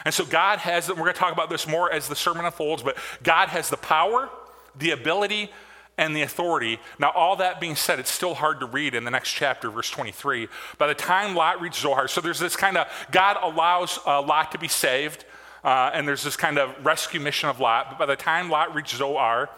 And 0.04 0.14
so 0.14 0.24
God 0.24 0.58
has, 0.60 0.88
we're 0.88 0.96
going 0.96 1.12
to 1.12 1.18
talk 1.18 1.32
about 1.32 1.50
this 1.50 1.68
more 1.68 1.92
as 1.92 2.08
the 2.08 2.16
sermon 2.16 2.44
unfolds, 2.44 2.82
but 2.82 2.96
God 3.22 3.48
has 3.50 3.70
the 3.70 3.76
power, 3.76 4.30
the 4.76 4.90
ability, 4.90 5.50
and 5.98 6.16
the 6.16 6.22
authority. 6.22 6.80
Now, 6.98 7.10
all 7.10 7.36
that 7.36 7.60
being 7.60 7.76
said, 7.76 7.98
it's 7.98 8.10
still 8.10 8.34
hard 8.34 8.60
to 8.60 8.66
read 8.66 8.94
in 8.94 9.04
the 9.04 9.10
next 9.10 9.32
chapter, 9.32 9.70
verse 9.70 9.90
23. 9.90 10.48
By 10.78 10.86
the 10.86 10.94
time 10.94 11.34
Lot 11.34 11.60
reads 11.60 11.78
Zoar, 11.78 12.08
so 12.08 12.20
there's 12.20 12.38
this 12.38 12.56
kind 12.56 12.76
of, 12.76 12.88
God 13.10 13.36
allows 13.42 14.00
uh, 14.06 14.22
Lot 14.22 14.52
to 14.52 14.58
be 14.58 14.68
saved. 14.68 15.24
Uh, 15.64 15.90
and 15.94 16.06
there's 16.06 16.22
this 16.22 16.36
kind 16.36 16.58
of 16.58 16.84
rescue 16.84 17.20
mission 17.20 17.48
of 17.48 17.60
Lot. 17.60 17.90
But 17.90 17.98
by 17.98 18.06
the 18.06 18.16
time 18.16 18.50
Lot 18.50 18.74
reached 18.74 18.96
Zoar, 18.96 19.48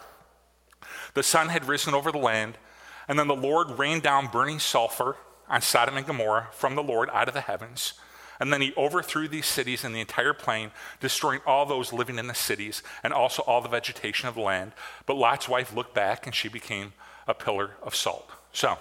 the 1.13 1.23
sun 1.23 1.49
had 1.49 1.67
risen 1.67 1.93
over 1.93 2.11
the 2.11 2.17
land, 2.17 2.57
and 3.07 3.17
then 3.17 3.27
the 3.27 3.35
Lord 3.35 3.79
rained 3.79 4.03
down 4.03 4.27
burning 4.27 4.59
sulfur 4.59 5.17
on 5.47 5.61
Sodom 5.61 5.97
and 5.97 6.05
Gomorrah 6.05 6.49
from 6.51 6.75
the 6.75 6.83
Lord 6.83 7.09
out 7.11 7.27
of 7.27 7.33
the 7.33 7.41
heavens. 7.41 7.93
And 8.39 8.51
then 8.51 8.61
he 8.61 8.73
overthrew 8.75 9.27
these 9.27 9.45
cities 9.45 9.83
and 9.83 9.95
the 9.95 10.01
entire 10.01 10.33
plain, 10.33 10.71
destroying 10.99 11.39
all 11.45 11.65
those 11.65 11.93
living 11.93 12.19
in 12.19 12.27
the 12.27 12.33
cities 12.33 12.83
and 13.01 13.13
also 13.13 13.41
all 13.43 13.61
the 13.61 13.69
vegetation 13.69 14.27
of 14.27 14.35
the 14.35 14.41
land. 14.41 14.73
But 15.05 15.15
Lot's 15.15 15.47
wife 15.47 15.73
looked 15.73 15.95
back 15.95 16.25
and 16.25 16.35
she 16.35 16.49
became 16.49 16.93
a 17.27 17.33
pillar 17.33 17.71
of 17.81 17.95
salt. 17.95 18.29
So, 18.51 18.77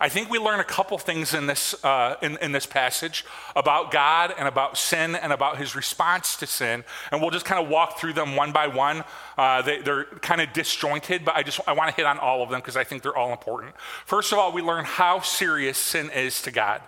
I 0.00 0.08
think 0.08 0.30
we 0.30 0.38
learn 0.38 0.60
a 0.60 0.64
couple 0.64 0.98
things 0.98 1.34
in 1.34 1.46
this, 1.46 1.74
uh, 1.84 2.16
in, 2.22 2.38
in, 2.38 2.52
this 2.52 2.66
passage 2.66 3.24
about 3.54 3.90
God 3.90 4.34
and 4.36 4.48
about 4.48 4.78
sin 4.78 5.14
and 5.14 5.32
about 5.32 5.58
his 5.58 5.76
response 5.76 6.36
to 6.36 6.46
sin. 6.46 6.84
And 7.10 7.20
we'll 7.20 7.30
just 7.30 7.44
kind 7.44 7.62
of 7.62 7.68
walk 7.70 7.98
through 7.98 8.14
them 8.14 8.36
one 8.36 8.52
by 8.52 8.66
one. 8.66 9.04
Uh, 9.36 9.62
they, 9.62 9.78
are 9.78 10.04
kind 10.20 10.40
of 10.40 10.52
disjointed, 10.52 11.24
but 11.24 11.36
I 11.36 11.42
just 11.42 11.60
I 11.66 11.72
want 11.72 11.90
to 11.90 11.96
hit 11.96 12.06
on 12.06 12.18
all 12.18 12.42
of 12.42 12.50
them 12.50 12.60
because 12.60 12.76
I 12.76 12.84
think 12.84 13.02
they're 13.02 13.16
all 13.16 13.32
important. 13.32 13.74
First 14.06 14.32
of 14.32 14.38
all, 14.38 14.52
we 14.52 14.62
learn 14.62 14.84
how 14.84 15.20
serious 15.20 15.78
sin 15.78 16.10
is 16.10 16.42
to 16.42 16.50
God. 16.50 16.82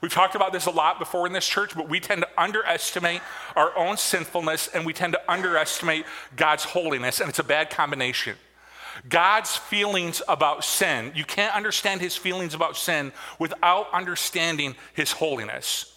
We've 0.00 0.12
talked 0.12 0.34
about 0.34 0.52
this 0.52 0.66
a 0.66 0.70
lot 0.70 0.98
before 0.98 1.26
in 1.26 1.32
this 1.32 1.46
church, 1.46 1.74
but 1.76 1.88
we 1.88 2.00
tend 2.00 2.22
to 2.22 2.28
underestimate 2.38 3.20
our 3.54 3.76
own 3.76 3.96
sinfulness 3.96 4.68
and 4.68 4.86
we 4.86 4.94
tend 4.94 5.12
to 5.12 5.30
underestimate 5.30 6.06
God's 6.36 6.64
holiness, 6.64 7.20
and 7.20 7.28
it's 7.28 7.38
a 7.38 7.44
bad 7.44 7.70
combination. 7.70 8.36
God's 9.08 9.56
feelings 9.56 10.22
about 10.28 10.64
sin, 10.64 11.12
you 11.14 11.24
can't 11.24 11.54
understand 11.54 12.00
his 12.00 12.16
feelings 12.16 12.54
about 12.54 12.76
sin 12.76 13.12
without 13.38 13.92
understanding 13.92 14.76
his 14.94 15.12
holiness. 15.12 15.96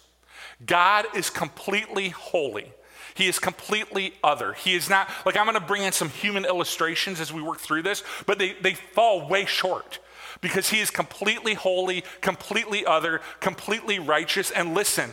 God 0.64 1.06
is 1.14 1.30
completely 1.30 2.10
holy. 2.10 2.72
He 3.14 3.28
is 3.28 3.38
completely 3.38 4.14
other. 4.24 4.54
He 4.54 4.74
is 4.74 4.90
not, 4.90 5.08
like, 5.24 5.36
I'm 5.36 5.46
going 5.46 5.54
to 5.54 5.64
bring 5.64 5.82
in 5.82 5.92
some 5.92 6.08
human 6.08 6.44
illustrations 6.44 7.20
as 7.20 7.32
we 7.32 7.42
work 7.42 7.58
through 7.58 7.82
this, 7.82 8.02
but 8.26 8.38
they, 8.38 8.54
they 8.60 8.74
fall 8.74 9.28
way 9.28 9.44
short 9.44 10.00
because 10.40 10.68
he 10.68 10.80
is 10.80 10.90
completely 10.90 11.54
holy, 11.54 12.04
completely 12.20 12.84
other, 12.84 13.20
completely 13.40 13.98
righteous. 13.98 14.50
And 14.50 14.74
listen, 14.74 15.10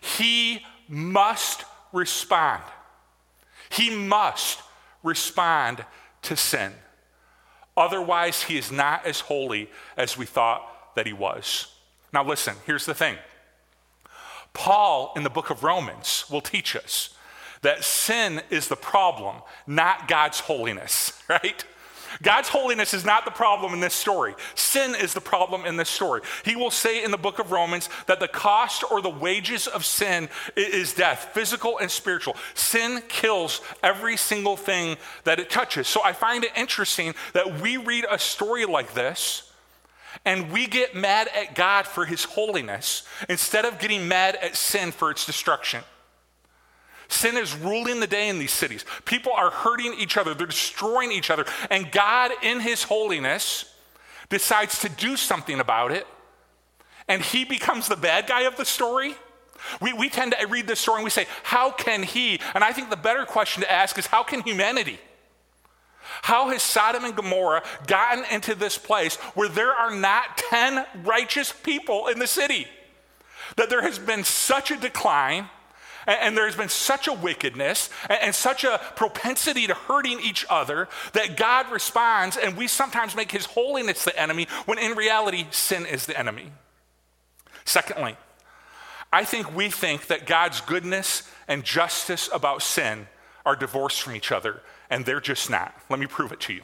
he 0.00 0.64
must 0.88 1.64
respond. 1.92 2.62
He 3.68 3.90
must 3.90 4.60
respond 5.02 5.84
to 6.22 6.36
sin. 6.36 6.72
Otherwise, 7.76 8.44
he 8.44 8.56
is 8.56 8.70
not 8.70 9.04
as 9.04 9.20
holy 9.20 9.68
as 9.96 10.16
we 10.16 10.26
thought 10.26 10.94
that 10.94 11.06
he 11.06 11.12
was. 11.12 11.74
Now, 12.12 12.24
listen, 12.24 12.54
here's 12.66 12.86
the 12.86 12.94
thing 12.94 13.16
Paul 14.52 15.12
in 15.16 15.24
the 15.24 15.30
book 15.30 15.50
of 15.50 15.64
Romans 15.64 16.24
will 16.30 16.40
teach 16.40 16.76
us 16.76 17.10
that 17.62 17.82
sin 17.82 18.42
is 18.50 18.68
the 18.68 18.76
problem, 18.76 19.36
not 19.66 20.06
God's 20.06 20.40
holiness, 20.40 21.22
right? 21.28 21.64
God's 22.22 22.48
holiness 22.48 22.94
is 22.94 23.04
not 23.04 23.24
the 23.24 23.30
problem 23.30 23.74
in 23.74 23.80
this 23.80 23.94
story. 23.94 24.34
Sin 24.54 24.94
is 24.94 25.14
the 25.14 25.20
problem 25.20 25.64
in 25.64 25.76
this 25.76 25.88
story. 25.88 26.20
He 26.44 26.56
will 26.56 26.70
say 26.70 27.04
in 27.04 27.10
the 27.10 27.18
book 27.18 27.38
of 27.38 27.52
Romans 27.52 27.88
that 28.06 28.20
the 28.20 28.28
cost 28.28 28.84
or 28.90 29.00
the 29.00 29.10
wages 29.10 29.66
of 29.66 29.84
sin 29.84 30.28
is 30.56 30.92
death, 30.94 31.30
physical 31.32 31.78
and 31.78 31.90
spiritual. 31.90 32.36
Sin 32.54 33.02
kills 33.08 33.60
every 33.82 34.16
single 34.16 34.56
thing 34.56 34.96
that 35.24 35.40
it 35.40 35.50
touches. 35.50 35.88
So 35.88 36.02
I 36.04 36.12
find 36.12 36.44
it 36.44 36.52
interesting 36.56 37.14
that 37.32 37.60
we 37.60 37.76
read 37.76 38.06
a 38.10 38.18
story 38.18 38.64
like 38.64 38.94
this 38.94 39.50
and 40.24 40.50
we 40.50 40.66
get 40.66 40.94
mad 40.94 41.28
at 41.34 41.54
God 41.54 41.86
for 41.86 42.06
his 42.06 42.24
holiness 42.24 43.06
instead 43.28 43.64
of 43.64 43.78
getting 43.78 44.08
mad 44.08 44.36
at 44.36 44.56
sin 44.56 44.92
for 44.92 45.10
its 45.10 45.26
destruction. 45.26 45.82
Sin 47.08 47.36
is 47.36 47.54
ruling 47.54 48.00
the 48.00 48.06
day 48.06 48.28
in 48.28 48.38
these 48.38 48.52
cities. 48.52 48.84
People 49.04 49.32
are 49.32 49.50
hurting 49.50 49.94
each 49.98 50.16
other, 50.16 50.34
they're 50.34 50.46
destroying 50.46 51.12
each 51.12 51.30
other. 51.30 51.44
And 51.70 51.90
God, 51.90 52.32
in 52.42 52.60
His 52.60 52.82
holiness, 52.82 53.64
decides 54.28 54.80
to 54.80 54.88
do 54.88 55.16
something 55.16 55.60
about 55.60 55.92
it. 55.92 56.06
And 57.08 57.22
He 57.22 57.44
becomes 57.44 57.88
the 57.88 57.96
bad 57.96 58.26
guy 58.26 58.42
of 58.42 58.56
the 58.56 58.64
story. 58.64 59.14
We, 59.80 59.92
we 59.92 60.08
tend 60.08 60.34
to 60.38 60.46
read 60.46 60.66
this 60.66 60.80
story 60.80 60.98
and 60.98 61.04
we 61.04 61.10
say, 61.10 61.26
How 61.42 61.70
can 61.70 62.02
He? 62.02 62.40
And 62.54 62.64
I 62.64 62.72
think 62.72 62.90
the 62.90 62.96
better 62.96 63.24
question 63.24 63.62
to 63.62 63.70
ask 63.70 63.98
is, 63.98 64.06
How 64.06 64.22
can 64.22 64.40
humanity? 64.40 64.98
How 66.22 66.50
has 66.50 66.62
Sodom 66.62 67.04
and 67.04 67.16
Gomorrah 67.16 67.62
gotten 67.86 68.24
into 68.30 68.54
this 68.54 68.78
place 68.78 69.16
where 69.34 69.48
there 69.48 69.72
are 69.72 69.94
not 69.94 70.36
10 70.36 70.84
righteous 71.02 71.52
people 71.52 72.08
in 72.08 72.18
the 72.18 72.26
city? 72.26 72.66
That 73.56 73.70
there 73.70 73.82
has 73.82 73.98
been 73.98 74.24
such 74.24 74.70
a 74.70 74.76
decline 74.76 75.48
and, 76.06 76.36
there's 76.36 76.56
been 76.56 76.68
such 76.68 77.08
a 77.08 77.12
wickedness 77.12 77.90
and, 78.08 78.18
and 78.22 78.34
such 78.34 78.64
a 78.64 78.80
propensity 78.96 79.66
to 79.66 79.74
hurting 79.74 80.20
each 80.20 80.44
other 80.50 80.88
that 81.12 81.36
God 81.36 81.70
responds, 81.70 82.36
and 82.36 82.56
we 82.56 82.66
sometimes 82.68 83.14
make 83.14 83.30
his 83.30 83.46
holiness 83.46 84.04
the 84.04 84.18
enemy 84.18 84.48
when 84.66 84.78
in 84.78 84.96
reality, 84.96 85.46
sin 85.50 85.86
is 85.86 86.06
the 86.06 86.18
enemy. 86.18 86.52
Secondly, 87.64 88.16
I 89.12 89.24
think 89.24 89.54
we 89.54 89.70
think 89.70 90.08
that 90.08 90.26
God's 90.26 90.60
goodness 90.60 91.22
and 91.46 91.64
justice 91.64 92.28
about 92.32 92.62
sin 92.62 93.06
are 93.46 93.56
divorced 93.56 94.02
from 94.02 94.16
each 94.16 94.32
other, 94.32 94.60
and 94.90 95.04
they're 95.04 95.20
just 95.20 95.50
not. 95.50 95.74
Let 95.88 96.00
me 96.00 96.06
prove 96.06 96.32
it 96.32 96.40
to 96.40 96.52
you. 96.52 96.62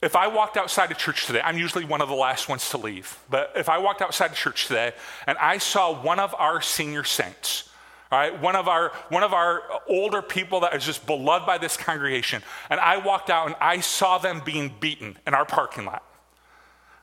If 0.00 0.16
I 0.16 0.26
walked 0.26 0.56
outside 0.56 0.90
of 0.90 0.98
church 0.98 1.26
today, 1.26 1.40
I'm 1.44 1.56
usually 1.56 1.84
one 1.84 2.02
of 2.02 2.08
the 2.08 2.14
last 2.14 2.48
ones 2.48 2.68
to 2.70 2.76
leave, 2.76 3.18
but 3.30 3.52
if 3.54 3.68
I 3.68 3.78
walked 3.78 4.02
outside 4.02 4.32
of 4.32 4.36
church 4.36 4.66
today 4.66 4.92
and 5.28 5.38
I 5.38 5.58
saw 5.58 5.92
one 5.92 6.18
of 6.18 6.34
our 6.34 6.60
senior 6.60 7.04
saints 7.04 7.68
right? 8.12 8.38
One 8.40 8.54
of 8.54 8.68
our 8.68 8.92
one 9.08 9.22
of 9.22 9.32
our 9.32 9.62
older 9.88 10.20
people 10.20 10.60
that 10.60 10.76
is 10.76 10.84
just 10.84 11.06
beloved 11.06 11.46
by 11.46 11.56
this 11.56 11.78
congregation. 11.78 12.42
And 12.68 12.78
I 12.78 12.98
walked 12.98 13.30
out 13.30 13.46
and 13.46 13.56
I 13.60 13.80
saw 13.80 14.18
them 14.18 14.42
being 14.44 14.72
beaten 14.78 15.16
in 15.26 15.34
our 15.34 15.46
parking 15.46 15.86
lot. 15.86 16.04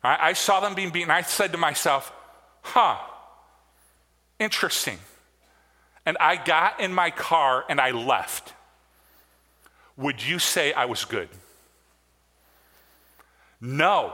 Right? 0.04 0.20
I 0.22 0.34
saw 0.34 0.60
them 0.60 0.76
being 0.76 0.92
beaten. 0.92 1.10
I 1.10 1.24
said 1.24 1.52
to 1.52 1.58
myself, 1.58 2.14
huh, 2.62 2.98
interesting. 4.38 5.00
And 6.06 6.16
I 6.20 6.36
got 6.38 6.80
in 6.80 6.94
my 6.94 7.10
car 7.10 7.66
and 7.68 7.82
I 7.82 7.92
left. 7.92 8.54
Would 9.98 10.26
you 10.26 10.40
say 10.40 10.72
I 10.74 10.86
was 10.86 11.04
good? 11.06 11.28
No. 13.60 14.14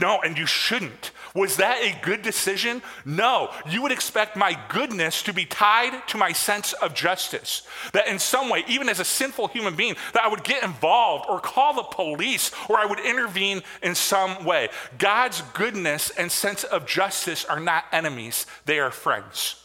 No, 0.00 0.20
and 0.20 0.36
you 0.36 0.46
shouldn't. 0.46 1.12
Was 1.34 1.56
that 1.56 1.78
a 1.82 1.98
good 2.04 2.22
decision? 2.22 2.82
No. 3.04 3.50
You 3.68 3.82
would 3.82 3.92
expect 3.92 4.36
my 4.36 4.58
goodness 4.68 5.22
to 5.24 5.32
be 5.32 5.44
tied 5.44 6.06
to 6.08 6.16
my 6.16 6.32
sense 6.32 6.72
of 6.74 6.94
justice. 6.94 7.62
That 7.92 8.08
in 8.08 8.18
some 8.18 8.48
way, 8.48 8.64
even 8.66 8.88
as 8.88 9.00
a 9.00 9.04
sinful 9.04 9.48
human 9.48 9.76
being, 9.76 9.96
that 10.14 10.24
I 10.24 10.28
would 10.28 10.44
get 10.44 10.62
involved 10.62 11.26
or 11.28 11.40
call 11.40 11.74
the 11.74 11.82
police 11.82 12.50
or 12.68 12.78
I 12.78 12.86
would 12.86 13.00
intervene 13.00 13.62
in 13.82 13.94
some 13.94 14.44
way. 14.44 14.68
God's 14.98 15.42
goodness 15.52 16.10
and 16.10 16.30
sense 16.32 16.64
of 16.64 16.86
justice 16.86 17.44
are 17.44 17.60
not 17.60 17.84
enemies, 17.92 18.46
they 18.64 18.78
are 18.78 18.90
friends. 18.90 19.64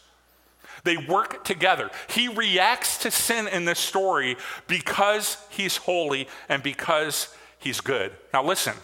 They 0.84 0.98
work 0.98 1.44
together. 1.44 1.90
He 2.10 2.28
reacts 2.28 2.98
to 2.98 3.10
sin 3.10 3.48
in 3.48 3.64
this 3.64 3.78
story 3.78 4.36
because 4.66 5.38
he's 5.48 5.78
holy 5.78 6.28
and 6.48 6.62
because 6.62 7.34
he's 7.58 7.80
good. 7.80 8.12
Now, 8.34 8.44
listen. 8.44 8.74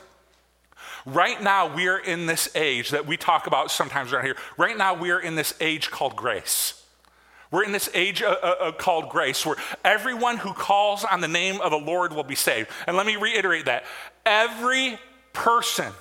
Right 1.06 1.42
now, 1.42 1.74
we 1.74 1.88
are 1.88 1.98
in 1.98 2.26
this 2.26 2.48
age 2.54 2.90
that 2.90 3.06
we 3.06 3.16
talk 3.16 3.46
about 3.46 3.70
sometimes 3.70 4.12
around 4.12 4.24
here. 4.24 4.36
Right 4.56 4.76
now, 4.76 4.94
we 4.94 5.10
are 5.10 5.20
in 5.20 5.34
this 5.34 5.54
age 5.60 5.90
called 5.90 6.16
grace. 6.16 6.82
We're 7.50 7.64
in 7.64 7.72
this 7.72 7.90
age 7.94 8.22
uh, 8.22 8.36
uh, 8.42 8.54
uh, 8.60 8.72
called 8.72 9.08
grace 9.08 9.44
where 9.44 9.56
everyone 9.84 10.36
who 10.36 10.52
calls 10.52 11.04
on 11.04 11.20
the 11.20 11.28
name 11.28 11.60
of 11.60 11.72
the 11.72 11.78
Lord 11.78 12.12
will 12.12 12.22
be 12.22 12.36
saved. 12.36 12.68
And 12.86 12.96
let 12.96 13.06
me 13.06 13.16
reiterate 13.16 13.64
that 13.64 13.84
every 14.24 14.98
person 15.32 15.92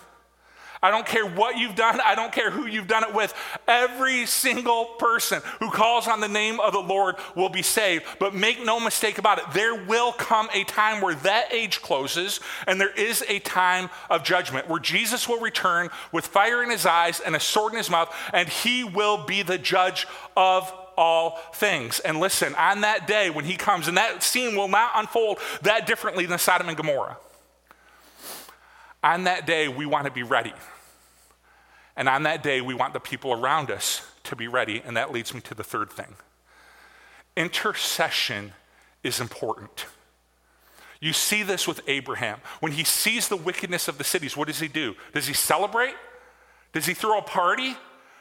I 0.82 0.92
don't 0.92 1.06
care 1.06 1.26
what 1.26 1.58
you've 1.58 1.76
done. 1.76 2.00
I 2.04 2.16
don't 2.16 2.32
care 2.32 2.52
who 2.52 2.66
you've 2.66 2.88
done 2.88 3.04
it 3.04 3.14
with. 3.14 3.34
Every 3.68 4.26
single 4.26 4.86
person 4.86 5.42
who 5.60 5.70
calls 5.70 6.08
on 6.08 6.22
the 6.22 6.28
name 6.28 6.60
of 6.60 6.72
the 6.72 6.80
Lord 6.80 7.16
will 7.36 7.50
be 7.50 7.62
saved. 7.62 8.06
But 8.18 8.34
make 8.34 8.64
no 8.64 8.80
mistake 8.80 9.18
about 9.18 9.40
it, 9.40 9.46
there 9.54 9.76
will 9.76 10.14
come 10.14 10.48
a 10.54 10.64
time 10.64 11.02
where 11.02 11.16
that 11.16 11.54
age 11.54 11.82
closes 11.82 12.40
and 12.66 12.80
there 12.80 12.94
is 12.94 13.24
a 13.28 13.40
time 13.40 13.90
of 14.10 14.24
judgment 14.24 14.70
where 14.70 14.80
Jesus 14.80 15.28
will 15.28 15.40
return 15.40 15.90
with 16.12 16.28
fire 16.28 16.64
in 16.64 16.70
his 16.70 16.86
eyes 16.86 17.20
and 17.20 17.36
a 17.36 17.40
sword 17.40 17.74
in 17.74 17.78
his 17.78 17.90
mouth, 17.90 18.14
and 18.34 18.48
he 18.48 18.84
will 18.84 19.26
be 19.26 19.42
the 19.42 19.58
judge 19.58 20.08
of 20.38 20.72
all 20.96 21.40
things. 21.54 22.00
And 22.02 22.20
listen, 22.20 22.56
on 22.56 22.82
that 22.82 23.08
day 23.08 23.30
when 23.30 23.46
he 23.46 23.56
comes, 23.56 23.88
and 23.88 23.98
that 23.98 24.24
scene 24.24 24.56
will 24.56 24.68
not 24.68 24.92
unfold 24.96 25.40
that 25.62 25.88
differently 25.88 26.26
than 26.26 26.40
Sodom 26.40 26.68
and 26.68 26.78
Gomorrah. 26.78 27.18
On 29.04 29.26
that 29.26 29.48
day, 29.48 29.68
we 29.68 29.86
want 29.86 30.06
to 30.06 30.12
be 30.12 30.24
ready. 30.24 30.54
And 31.96 32.10
on 32.10 32.24
that 32.24 32.44
day, 32.44 32.62
we 32.62 32.74
want 32.74 32.94
the 32.94 33.00
people 33.00 33.34
around 33.34 33.72
us 33.72 34.06
to 34.26 34.36
be 34.36 34.48
ready. 34.48 34.82
And 34.86 34.98
that 34.98 35.12
leads 35.12 35.34
me 35.34 35.42
to 35.42 35.56
the 35.56 35.64
third 35.64 35.92
thing 35.92 36.16
intercession 37.36 38.54
is 39.04 39.22
important. 39.22 39.86
You 41.00 41.14
see 41.14 41.44
this 41.44 41.66
with 41.66 41.80
Abraham. 41.88 42.40
When 42.60 42.74
he 42.74 42.84
sees 42.84 43.30
the 43.30 43.38
wickedness 43.38 43.88
of 43.88 43.98
the 43.98 44.04
cities, 44.04 44.36
what 44.36 44.50
does 44.50 44.60
he 44.60 44.68
do? 44.68 44.96
Does 45.14 45.28
he 45.28 45.34
celebrate? 45.34 45.94
Does 46.74 46.86
he 46.86 46.94
throw 46.94 47.20
a 47.20 47.22
party? 47.22 47.78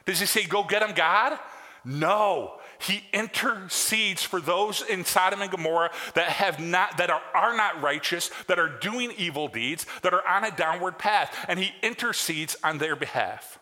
Does 0.06 0.20
he 0.20 0.26
say, 0.26 0.44
Go 0.44 0.62
get 0.62 0.82
him, 0.82 0.94
God? 0.94 1.38
No 1.84 2.57
he 2.80 3.02
intercedes 3.12 4.22
for 4.22 4.40
those 4.40 4.82
in 4.82 5.04
Sodom 5.04 5.42
and 5.42 5.50
Gomorrah 5.50 5.90
that 6.14 6.28
have 6.28 6.60
not 6.60 6.98
that 6.98 7.10
are, 7.10 7.22
are 7.34 7.56
not 7.56 7.82
righteous, 7.82 8.30
that 8.46 8.58
are 8.58 8.68
doing 8.68 9.12
evil 9.16 9.48
deeds, 9.48 9.86
that 10.02 10.14
are 10.14 10.26
on 10.26 10.44
a 10.44 10.50
downward 10.50 10.98
path, 10.98 11.34
and 11.48 11.58
he 11.58 11.72
intercedes 11.82 12.56
on 12.62 12.78
their 12.78 12.96
behalf. 12.96 13.58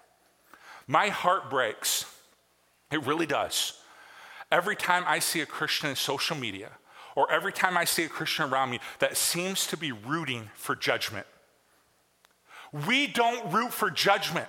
My 0.87 1.09
heart 1.09 1.51
breaks. 1.51 2.05
It 2.91 3.05
really 3.05 3.27
does. 3.27 3.81
Every 4.53 4.77
time 4.77 5.05
I 5.07 5.19
see 5.19 5.41
a 5.41 5.47
Christian 5.47 5.91
in 5.91 5.97
social 5.97 6.37
media, 6.37 6.71
or 7.17 7.31
every 7.33 7.53
time 7.53 7.77
I 7.77 7.85
see 7.85 8.05
a 8.05 8.09
Christian 8.09 8.53
around 8.53 8.71
me 8.71 8.79
that 9.01 9.17
seems 9.17 9.67
to 9.69 9.77
be 9.77 9.91
rooting 9.91 10.51
for 10.55 10.77
judgment. 10.77 11.27
We 12.87 13.07
don't 13.07 13.53
root 13.53 13.73
for 13.73 13.91
judgment. 13.91 14.49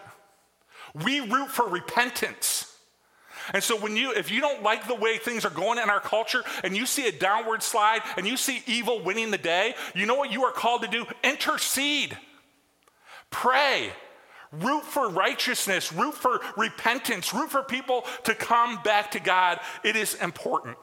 We 0.94 1.22
root 1.22 1.50
for 1.50 1.68
repentance. 1.68 2.67
And 3.54 3.63
so 3.63 3.77
when 3.77 3.96
you 3.96 4.12
if 4.13 4.32
you 4.32 4.42
don't 4.42 4.63
like 4.63 4.88
the 4.88 4.96
way 4.96 5.18
things 5.18 5.46
are 5.46 5.50
going 5.50 5.80
in 5.80 5.89
our 5.89 6.00
culture 6.00 6.44
and 6.63 6.75
you 6.75 6.86
see 6.86 7.08
a 7.08 7.12
downward 7.12 7.63
slide 7.63 8.01
and 8.18 8.27
you 8.27 8.38
see 8.38 8.62
evil 8.66 9.01
winning 9.01 9.32
the 9.32 9.38
day, 9.38 9.75
you 9.96 10.06
know 10.06 10.16
what 10.16 10.32
you 10.32 10.44
are 10.44 10.51
called 10.51 10.82
to 10.84 10.88
do? 10.88 11.06
Intercede. 11.24 12.18
Pray. 13.30 13.92
Root 14.51 14.84
for 14.84 15.10
righteousness, 15.10 15.92
root 15.92 16.13
for 16.13 16.39
repentance, 16.56 17.34
root 17.34 17.51
for 17.51 17.62
people 17.62 18.06
to 18.24 18.34
come 18.34 18.82
back 18.82 19.12
to 19.12 19.20
God. 19.20 19.60
It 19.84 19.98
is 19.98 20.16
important. 20.16 20.77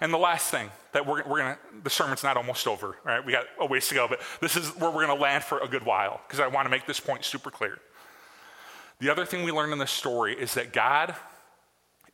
And 0.00 0.12
the 0.12 0.18
last 0.18 0.50
thing 0.50 0.70
that 0.92 1.06
we're, 1.06 1.22
we're 1.24 1.38
going 1.38 1.54
to, 1.54 1.58
the 1.82 1.90
sermon's 1.90 2.22
not 2.22 2.36
almost 2.36 2.66
over, 2.66 2.96
right? 3.04 3.24
We 3.24 3.32
got 3.32 3.46
a 3.58 3.66
ways 3.66 3.88
to 3.88 3.94
go, 3.94 4.06
but 4.08 4.20
this 4.40 4.56
is 4.56 4.68
where 4.76 4.90
we're 4.90 5.06
going 5.06 5.16
to 5.16 5.22
land 5.22 5.44
for 5.44 5.58
a 5.58 5.68
good 5.68 5.84
while 5.84 6.20
because 6.26 6.40
I 6.40 6.46
want 6.46 6.66
to 6.66 6.70
make 6.70 6.86
this 6.86 7.00
point 7.00 7.24
super 7.24 7.50
clear. 7.50 7.78
The 9.00 9.10
other 9.10 9.24
thing 9.24 9.44
we 9.44 9.52
learn 9.52 9.72
in 9.72 9.78
this 9.78 9.90
story 9.90 10.34
is 10.34 10.54
that 10.54 10.72
God 10.72 11.14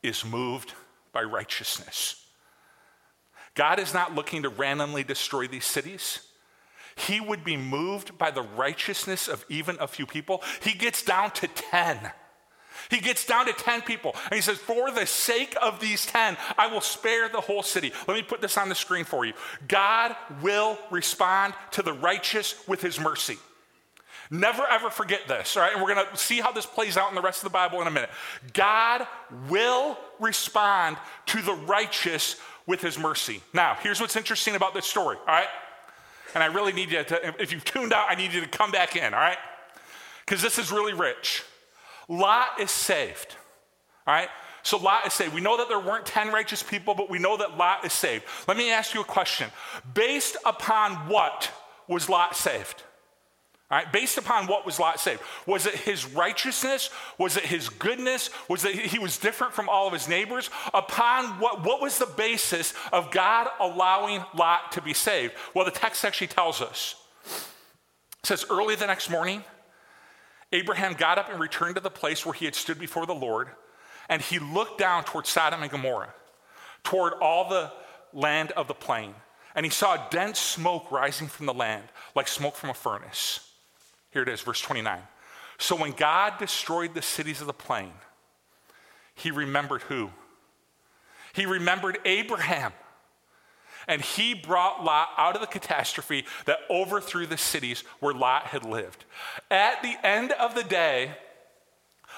is 0.03 0.25
moved 0.25 0.73
by 1.11 1.23
righteousness. 1.23 2.25
God 3.55 3.79
is 3.79 3.93
not 3.93 4.15
looking 4.15 4.43
to 4.43 4.49
randomly 4.49 5.03
destroy 5.03 5.47
these 5.47 5.65
cities. 5.65 6.19
He 6.95 7.19
would 7.19 7.43
be 7.43 7.57
moved 7.57 8.17
by 8.17 8.31
the 8.31 8.41
righteousness 8.41 9.27
of 9.27 9.45
even 9.49 9.77
a 9.79 9.87
few 9.87 10.05
people. 10.05 10.43
He 10.61 10.73
gets 10.73 11.03
down 11.03 11.31
to 11.31 11.47
10. 11.47 12.11
He 12.89 12.99
gets 12.99 13.25
down 13.25 13.45
to 13.45 13.53
10 13.53 13.81
people 13.81 14.15
and 14.25 14.35
he 14.35 14.41
says, 14.41 14.57
For 14.57 14.91
the 14.91 15.05
sake 15.05 15.55
of 15.61 15.79
these 15.79 16.05
10, 16.05 16.37
I 16.57 16.67
will 16.67 16.81
spare 16.81 17.29
the 17.29 17.41
whole 17.41 17.63
city. 17.63 17.91
Let 18.07 18.15
me 18.15 18.23
put 18.23 18.41
this 18.41 18.57
on 18.57 18.69
the 18.69 18.75
screen 18.75 19.05
for 19.05 19.25
you. 19.25 19.33
God 19.67 20.15
will 20.41 20.77
respond 20.89 21.53
to 21.71 21.81
the 21.81 21.93
righteous 21.93 22.55
with 22.67 22.81
his 22.81 22.99
mercy. 22.99 23.37
Never 24.31 24.63
ever 24.67 24.89
forget 24.89 25.27
this, 25.27 25.57
all 25.57 25.63
right? 25.63 25.73
And 25.73 25.81
we're 25.81 25.93
going 25.93 26.05
to 26.05 26.17
see 26.17 26.39
how 26.39 26.51
this 26.51 26.65
plays 26.65 26.97
out 26.97 27.09
in 27.09 27.15
the 27.15 27.21
rest 27.21 27.39
of 27.39 27.45
the 27.45 27.53
Bible 27.53 27.81
in 27.81 27.87
a 27.87 27.91
minute. 27.91 28.11
God 28.53 29.07
will 29.49 29.97
respond 30.19 30.97
to 31.27 31.41
the 31.41 31.53
righteous 31.53 32.35
with 32.67 32.81
his 32.81 32.99
mercy. 32.99 33.41
Now, 33.53 33.75
here's 33.81 33.99
what's 33.99 34.15
interesting 34.15 34.55
about 34.55 34.75
this 34.75 34.85
story, 34.85 35.17
all 35.17 35.25
right? 35.33 35.47
And 36.35 36.43
I 36.43 36.47
really 36.47 36.73
need 36.73 36.91
you 36.91 37.03
to, 37.03 37.41
if 37.41 37.51
you've 37.51 37.65
tuned 37.65 37.91
out, 37.91 38.05
I 38.07 38.13
need 38.13 38.31
you 38.31 38.41
to 38.41 38.47
come 38.47 38.69
back 38.69 38.95
in, 38.95 39.13
all 39.15 39.19
right? 39.19 39.39
Because 40.25 40.43
this 40.43 40.59
is 40.59 40.71
really 40.71 40.93
rich. 40.93 41.43
Lot 42.07 42.59
is 42.59 42.69
saved. 42.69 43.35
All 44.05 44.13
right? 44.13 44.29
So 44.61 44.77
Lot 44.77 45.07
is 45.07 45.13
saved. 45.13 45.33
We 45.33 45.41
know 45.41 45.57
that 45.57 45.69
there 45.69 45.79
weren't 45.79 46.05
10 46.05 46.31
righteous 46.31 46.61
people, 46.61 46.93
but 46.93 47.09
we 47.09 47.17
know 47.17 47.37
that 47.37 47.57
Lot 47.57 47.83
is 47.85 47.93
saved. 47.93 48.25
Let 48.47 48.57
me 48.57 48.71
ask 48.71 48.93
you 48.93 49.01
a 49.01 49.05
question. 49.05 49.49
Based 49.95 50.37
upon 50.45 51.07
what 51.07 51.51
was 51.87 52.09
Lot 52.09 52.35
saved? 52.35 52.83
Based 53.91 54.17
upon 54.17 54.47
what 54.47 54.65
was 54.65 54.79
Lot 54.79 54.99
saved? 54.99 55.21
Was 55.45 55.67
it 55.67 55.75
his 55.75 56.05
righteousness? 56.05 56.89
Was 57.19 57.37
it 57.37 57.45
his 57.45 57.69
goodness? 57.69 58.31
Was 58.47 58.65
it 58.65 58.75
he 58.75 58.97
was 58.97 59.17
different 59.17 59.53
from 59.53 59.69
all 59.69 59.85
of 59.85 59.93
his 59.93 60.07
neighbors? 60.07 60.49
Upon 60.73 61.39
what, 61.39 61.63
what 61.63 61.79
was 61.79 61.99
the 61.99 62.07
basis 62.07 62.73
of 62.91 63.11
God 63.11 63.47
allowing 63.59 64.23
Lot 64.35 64.71
to 64.71 64.81
be 64.81 64.95
saved? 64.95 65.33
Well, 65.53 65.65
the 65.65 65.71
text 65.71 66.03
actually 66.03 66.27
tells 66.27 66.61
us. 66.61 66.95
It 67.25 68.25
says, 68.25 68.43
early 68.49 68.75
the 68.75 68.87
next 68.87 69.09
morning, 69.09 69.43
Abraham 70.51 70.93
got 70.93 71.19
up 71.19 71.29
and 71.29 71.39
returned 71.39 71.75
to 71.75 71.81
the 71.81 71.91
place 71.91 72.25
where 72.25 72.33
he 72.33 72.45
had 72.45 72.55
stood 72.55 72.79
before 72.79 73.05
the 73.05 73.13
Lord, 73.13 73.49
and 74.09 74.19
he 74.19 74.39
looked 74.39 74.79
down 74.79 75.03
toward 75.03 75.27
Sodom 75.27 75.61
and 75.61 75.71
Gomorrah, 75.71 76.13
toward 76.83 77.13
all 77.21 77.47
the 77.47 77.71
land 78.13 78.51
of 78.53 78.67
the 78.67 78.73
plain. 78.73 79.13
And 79.53 79.63
he 79.63 79.69
saw 79.69 80.09
dense 80.09 80.39
smoke 80.39 80.91
rising 80.91 81.27
from 81.27 81.45
the 81.45 81.53
land, 81.53 81.83
like 82.15 82.27
smoke 82.27 82.55
from 82.55 82.71
a 82.71 82.73
furnace. 82.73 83.41
Here 84.11 84.23
it 84.23 84.29
is, 84.29 84.41
verse 84.41 84.61
29. 84.61 85.01
So 85.57 85.75
when 85.75 85.91
God 85.91 86.37
destroyed 86.39 86.93
the 86.93 87.01
cities 87.01 87.41
of 87.41 87.47
the 87.47 87.53
plain, 87.53 87.91
he 89.13 89.31
remembered 89.31 89.81
who? 89.83 90.11
He 91.33 91.45
remembered 91.45 91.99
Abraham 92.05 92.71
and 93.87 94.01
he 94.01 94.33
brought 94.33 94.83
Lot 94.83 95.09
out 95.17 95.35
of 95.35 95.41
the 95.41 95.47
catastrophe 95.47 96.25
that 96.45 96.59
overthrew 96.69 97.25
the 97.25 97.37
cities 97.37 97.83
where 97.99 98.13
Lot 98.13 98.43
had 98.43 98.63
lived. 98.63 99.03
At 99.49 99.81
the 99.81 99.95
end 100.03 100.31
of 100.33 100.55
the 100.55 100.63
day, 100.63 101.11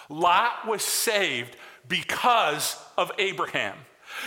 Lot 0.09 0.67
was 0.67 0.83
saved 0.83 1.55
because 1.87 2.77
of 2.97 3.11
Abraham. 3.17 3.77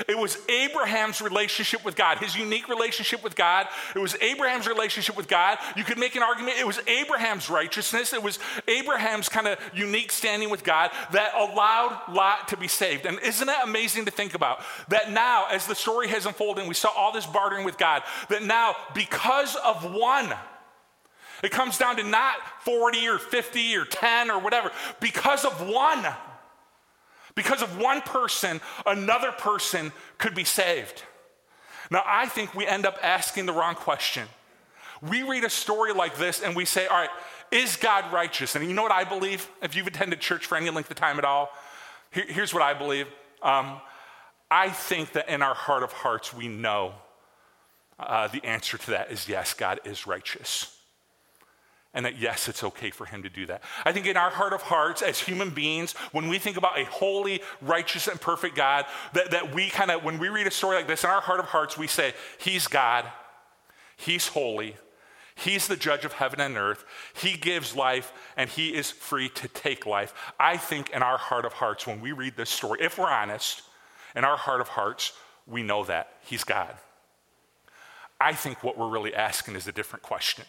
It 0.08 0.18
was 0.18 0.38
Abraham's 0.48 1.20
relationship 1.20 1.84
with 1.84 1.96
God, 1.96 2.18
his 2.18 2.36
unique 2.36 2.68
relationship 2.68 3.22
with 3.22 3.36
God. 3.36 3.66
It 3.94 3.98
was 3.98 4.16
Abraham's 4.20 4.66
relationship 4.66 5.16
with 5.16 5.28
God. 5.28 5.58
You 5.76 5.84
could 5.84 5.98
make 5.98 6.16
an 6.16 6.22
argument 6.22 6.58
it 6.58 6.66
was 6.66 6.80
Abraham's 6.86 7.48
righteousness, 7.50 8.12
it 8.12 8.22
was 8.22 8.38
Abraham's 8.68 9.28
kind 9.28 9.46
of 9.46 9.58
unique 9.74 10.12
standing 10.12 10.50
with 10.50 10.64
God 10.64 10.90
that 11.12 11.32
allowed 11.34 12.00
Lot 12.12 12.48
to 12.48 12.56
be 12.56 12.68
saved. 12.68 13.06
And 13.06 13.18
isn't 13.20 13.48
it 13.48 13.56
amazing 13.62 14.04
to 14.06 14.10
think 14.10 14.34
about 14.34 14.62
that 14.88 15.10
now, 15.10 15.46
as 15.50 15.66
the 15.66 15.74
story 15.74 16.08
has 16.08 16.26
unfolded, 16.26 16.60
and 16.60 16.68
we 16.68 16.74
saw 16.74 16.90
all 16.90 17.12
this 17.12 17.26
bartering 17.26 17.64
with 17.64 17.78
God, 17.78 18.02
that 18.28 18.42
now, 18.42 18.76
because 18.94 19.56
of 19.56 19.92
one, 19.94 20.32
it 21.42 21.50
comes 21.50 21.76
down 21.76 21.96
to 21.96 22.02
not 22.02 22.36
40 22.64 23.06
or 23.08 23.18
50 23.18 23.76
or 23.76 23.84
10 23.84 24.30
or 24.30 24.38
whatever, 24.38 24.70
because 25.00 25.44
of 25.44 25.68
one 25.68 26.04
because 27.34 27.62
of 27.62 27.78
one 27.78 28.00
person, 28.02 28.60
another 28.86 29.32
person 29.32 29.92
could 30.18 30.34
be 30.34 30.44
saved. 30.44 31.02
Now, 31.90 32.02
I 32.06 32.26
think 32.26 32.54
we 32.54 32.66
end 32.66 32.86
up 32.86 32.98
asking 33.02 33.46
the 33.46 33.52
wrong 33.52 33.74
question. 33.74 34.28
We 35.02 35.22
read 35.22 35.44
a 35.44 35.50
story 35.50 35.92
like 35.92 36.16
this 36.16 36.40
and 36.40 36.56
we 36.56 36.64
say, 36.64 36.86
all 36.86 36.96
right, 36.96 37.10
is 37.50 37.76
God 37.76 38.12
righteous? 38.12 38.54
And 38.54 38.66
you 38.66 38.72
know 38.72 38.82
what 38.82 38.92
I 38.92 39.04
believe? 39.04 39.48
If 39.62 39.76
you've 39.76 39.86
attended 39.86 40.20
church 40.20 40.46
for 40.46 40.56
any 40.56 40.70
length 40.70 40.90
of 40.90 40.96
time 40.96 41.18
at 41.18 41.24
all, 41.24 41.50
here, 42.10 42.24
here's 42.26 42.54
what 42.54 42.62
I 42.62 42.74
believe. 42.74 43.06
Um, 43.42 43.80
I 44.50 44.70
think 44.70 45.12
that 45.12 45.28
in 45.28 45.42
our 45.42 45.54
heart 45.54 45.82
of 45.82 45.92
hearts, 45.92 46.32
we 46.32 46.48
know 46.48 46.94
uh, 47.98 48.28
the 48.28 48.44
answer 48.44 48.78
to 48.78 48.90
that 48.92 49.10
is 49.10 49.28
yes, 49.28 49.52
God 49.54 49.80
is 49.84 50.06
righteous 50.06 50.74
and 51.94 52.04
that 52.04 52.18
yes, 52.18 52.48
it's 52.48 52.64
okay 52.64 52.90
for 52.90 53.06
him 53.06 53.22
to 53.22 53.28
do 53.28 53.46
that. 53.46 53.62
I 53.84 53.92
think 53.92 54.06
in 54.06 54.16
our 54.16 54.30
heart 54.30 54.52
of 54.52 54.62
hearts, 54.62 55.00
as 55.00 55.20
human 55.20 55.50
beings, 55.50 55.92
when 56.12 56.28
we 56.28 56.38
think 56.38 56.56
about 56.56 56.78
a 56.78 56.84
holy, 56.84 57.40
righteous, 57.62 58.08
and 58.08 58.20
perfect 58.20 58.56
God, 58.56 58.84
that, 59.12 59.30
that 59.30 59.54
we 59.54 59.70
kind 59.70 59.90
of, 59.90 60.02
when 60.02 60.18
we 60.18 60.28
read 60.28 60.46
a 60.46 60.50
story 60.50 60.76
like 60.76 60.88
this, 60.88 61.04
in 61.04 61.10
our 61.10 61.20
heart 61.20 61.40
of 61.40 61.46
hearts, 61.46 61.78
we 61.78 61.86
say, 61.86 62.12
He's 62.38 62.66
God, 62.66 63.06
He's 63.96 64.28
holy, 64.28 64.76
He's 65.36 65.68
the 65.68 65.76
judge 65.76 66.04
of 66.04 66.14
heaven 66.14 66.40
and 66.40 66.56
earth, 66.56 66.84
He 67.14 67.36
gives 67.36 67.76
life, 67.76 68.12
and 68.36 68.50
He 68.50 68.74
is 68.74 68.90
free 68.90 69.28
to 69.30 69.48
take 69.48 69.86
life. 69.86 70.12
I 70.38 70.56
think 70.56 70.90
in 70.90 71.02
our 71.02 71.18
heart 71.18 71.44
of 71.44 71.54
hearts, 71.54 71.86
when 71.86 72.00
we 72.00 72.10
read 72.10 72.36
this 72.36 72.50
story, 72.50 72.80
if 72.82 72.98
we're 72.98 73.10
honest, 73.10 73.62
in 74.16 74.24
our 74.24 74.36
heart 74.36 74.60
of 74.60 74.68
hearts, 74.68 75.12
we 75.46 75.62
know 75.62 75.84
that 75.84 76.14
He's 76.22 76.42
God. 76.42 76.74
I 78.20 78.32
think 78.32 78.64
what 78.64 78.76
we're 78.76 78.88
really 78.88 79.14
asking 79.14 79.54
is 79.54 79.68
a 79.68 79.72
different 79.72 80.02
question. 80.02 80.44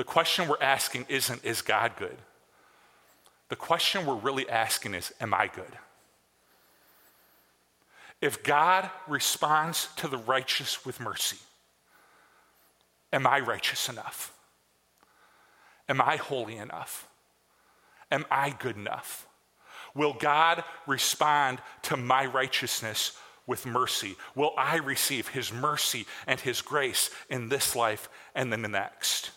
The 0.00 0.04
question 0.04 0.48
we're 0.48 0.56
asking 0.62 1.04
isn't, 1.10 1.44
is 1.44 1.60
God 1.60 1.92
good? 1.98 2.16
The 3.50 3.54
question 3.54 4.06
we're 4.06 4.14
really 4.14 4.48
asking 4.48 4.94
is, 4.94 5.12
am 5.20 5.34
I 5.34 5.46
good? 5.46 5.76
If 8.22 8.42
God 8.42 8.88
responds 9.06 9.88
to 9.96 10.08
the 10.08 10.16
righteous 10.16 10.86
with 10.86 11.00
mercy, 11.00 11.36
am 13.12 13.26
I 13.26 13.40
righteous 13.40 13.90
enough? 13.90 14.32
Am 15.86 16.00
I 16.00 16.16
holy 16.16 16.56
enough? 16.56 17.06
Am 18.10 18.24
I 18.30 18.56
good 18.58 18.76
enough? 18.76 19.26
Will 19.94 20.14
God 20.14 20.64
respond 20.86 21.58
to 21.82 21.98
my 21.98 22.24
righteousness 22.24 23.18
with 23.46 23.66
mercy? 23.66 24.16
Will 24.34 24.54
I 24.56 24.76
receive 24.76 25.28
his 25.28 25.52
mercy 25.52 26.06
and 26.26 26.40
his 26.40 26.62
grace 26.62 27.10
in 27.28 27.50
this 27.50 27.76
life 27.76 28.08
and 28.34 28.50
then 28.50 28.62
the 28.62 28.68
next? 28.68 29.32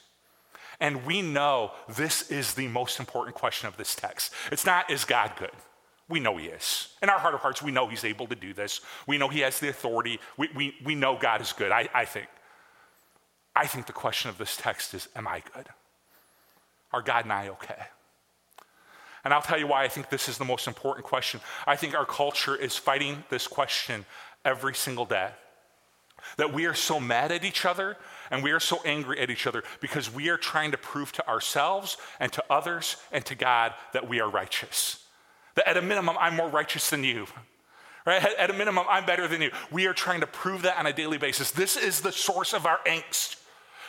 And 0.83 1.05
we 1.05 1.21
know 1.21 1.71
this 1.87 2.29
is 2.29 2.55
the 2.55 2.67
most 2.67 2.99
important 2.99 3.37
question 3.37 3.69
of 3.69 3.77
this 3.77 3.95
text. 3.95 4.33
It's 4.51 4.65
not, 4.65 4.91
is 4.91 5.05
God 5.05 5.31
good? 5.39 5.49
We 6.09 6.19
know 6.19 6.35
He 6.35 6.47
is. 6.47 6.89
In 7.01 7.09
our 7.09 7.17
heart 7.17 7.33
of 7.33 7.39
hearts, 7.39 7.61
we 7.61 7.71
know 7.71 7.87
He's 7.87 8.03
able 8.03 8.27
to 8.27 8.35
do 8.35 8.53
this. 8.53 8.81
We 9.07 9.17
know 9.17 9.29
He 9.29 9.39
has 9.39 9.61
the 9.61 9.69
authority. 9.69 10.19
We, 10.35 10.49
we, 10.53 10.75
we 10.83 10.93
know 10.93 11.17
God 11.17 11.39
is 11.39 11.53
good, 11.53 11.71
I, 11.71 11.87
I 11.93 12.03
think. 12.03 12.27
I 13.55 13.65
think 13.65 13.85
the 13.85 13.93
question 13.93 14.29
of 14.29 14.37
this 14.37 14.57
text 14.57 14.93
is, 14.93 15.07
am 15.15 15.25
I 15.25 15.41
good? 15.55 15.67
Are 16.91 17.01
God 17.01 17.23
and 17.23 17.31
I 17.31 17.47
okay? 17.47 17.81
And 19.23 19.33
I'll 19.33 19.41
tell 19.41 19.57
you 19.57 19.67
why 19.67 19.85
I 19.85 19.87
think 19.87 20.09
this 20.09 20.27
is 20.27 20.37
the 20.37 20.43
most 20.43 20.67
important 20.67 21.05
question. 21.05 21.39
I 21.65 21.77
think 21.77 21.95
our 21.95 22.05
culture 22.05 22.57
is 22.57 22.75
fighting 22.75 23.23
this 23.29 23.47
question 23.47 24.05
every 24.43 24.75
single 24.75 25.05
day. 25.05 25.29
That 26.37 26.53
we 26.53 26.65
are 26.65 26.73
so 26.73 26.99
mad 26.99 27.31
at 27.31 27.45
each 27.45 27.65
other 27.65 27.95
and 28.33 28.41
we 28.43 28.49
are 28.49 28.59
so 28.59 28.81
angry 28.83 29.19
at 29.19 29.29
each 29.29 29.45
other 29.45 29.63
because 29.79 30.11
we 30.11 30.29
are 30.29 30.37
trying 30.37 30.71
to 30.71 30.77
prove 30.77 31.11
to 31.11 31.27
ourselves 31.27 31.97
and 32.19 32.33
to 32.33 32.43
others 32.49 32.97
and 33.11 33.23
to 33.25 33.35
God 33.35 33.75
that 33.93 34.09
we 34.09 34.19
are 34.19 34.27
righteous. 34.27 35.05
That 35.53 35.69
at 35.69 35.77
a 35.77 35.83
minimum, 35.83 36.17
I'm 36.19 36.35
more 36.35 36.49
righteous 36.49 36.89
than 36.89 37.03
you. 37.03 37.27
Right? 38.07 38.23
At 38.39 38.49
a 38.49 38.53
minimum, 38.53 38.85
I'm 38.89 39.05
better 39.05 39.27
than 39.27 39.43
you. 39.43 39.51
We 39.71 39.85
are 39.85 39.93
trying 39.93 40.21
to 40.21 40.27
prove 40.27 40.63
that 40.63 40.79
on 40.79 40.87
a 40.87 40.93
daily 40.93 41.19
basis. 41.19 41.51
This 41.51 41.77
is 41.77 42.01
the 42.01 42.11
source 42.11 42.53
of 42.53 42.65
our 42.65 42.79
angst. 42.87 43.35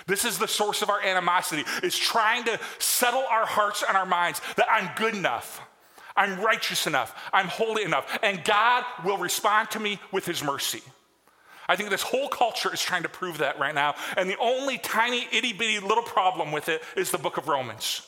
This 0.06 0.26
is 0.26 0.38
the 0.38 0.46
source 0.46 0.82
of 0.82 0.90
our 0.90 1.00
animosity, 1.00 1.64
is 1.82 1.96
trying 1.96 2.44
to 2.44 2.60
settle 2.78 3.24
our 3.30 3.46
hearts 3.46 3.82
and 3.88 3.96
our 3.96 4.04
minds 4.04 4.42
that 4.56 4.70
I'm 4.70 4.90
good 4.96 5.14
enough. 5.14 5.62
I'm 6.14 6.38
righteous 6.38 6.86
enough. 6.86 7.18
I'm 7.32 7.48
holy 7.48 7.82
enough. 7.82 8.18
And 8.22 8.44
God 8.44 8.84
will 9.06 9.16
respond 9.16 9.70
to 9.70 9.80
me 9.80 9.98
with 10.12 10.26
his 10.26 10.44
mercy. 10.44 10.82
I 11.68 11.76
think 11.76 11.90
this 11.90 12.02
whole 12.02 12.28
culture 12.28 12.72
is 12.72 12.80
trying 12.80 13.02
to 13.04 13.08
prove 13.08 13.38
that 13.38 13.58
right 13.58 13.74
now. 13.74 13.94
And 14.16 14.28
the 14.28 14.38
only 14.38 14.78
tiny, 14.78 15.26
itty 15.32 15.52
bitty 15.52 15.80
little 15.80 16.04
problem 16.04 16.52
with 16.52 16.68
it 16.68 16.82
is 16.96 17.10
the 17.10 17.18
book 17.18 17.36
of 17.36 17.48
Romans. 17.48 18.02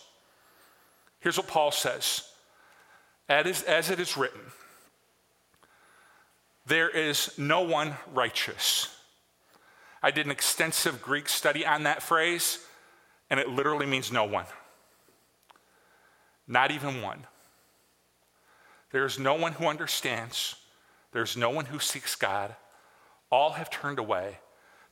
Here's 1.21 1.37
what 1.39 1.49
Paul 1.49 1.73
says 1.73 2.23
as, 3.29 3.91
it 3.91 4.01
is 4.01 4.17
written 4.17 4.41
There 6.67 6.89
is 6.89 7.37
no 7.39 7.63
one 7.63 7.97
righteous. 8.13 8.93
I 10.03 10.11
did 10.11 10.27
an 10.27 10.33
extensive 10.33 11.03
Greek 11.03 11.29
study 11.29 11.67
on 11.67 11.83
that 11.85 12.03
phrase, 12.03 12.65
and 13.29 13.41
it 13.41 13.49
literally 13.49 13.87
means 13.87 14.13
no 14.13 14.25
one. 14.25 14.45
Not 16.47 16.71
even 16.71 17.03
one. 17.03 17.27
There's 18.93 19.19
no 19.19 19.35
one 19.35 19.53
who 19.53 19.67
understands. 19.67 20.55
There's 21.13 21.37
no 21.37 21.51
one 21.51 21.65
who 21.65 21.81
seeks 21.81 22.15
God. 22.15 22.55
All 23.31 23.53
have 23.53 23.71
turned 23.71 23.99
away. 23.99 24.39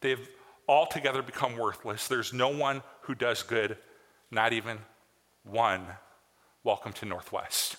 They've 0.00 0.28
altogether 0.68 1.22
become 1.22 1.56
worthless. 1.56 2.08
There's 2.08 2.32
no 2.32 2.48
one 2.48 2.82
who 3.02 3.14
does 3.14 3.42
good, 3.42 3.76
not 4.30 4.52
even 4.52 4.78
one. 5.44 5.86
Welcome 6.62 6.92
to 6.94 7.06
Northwest. 7.06 7.76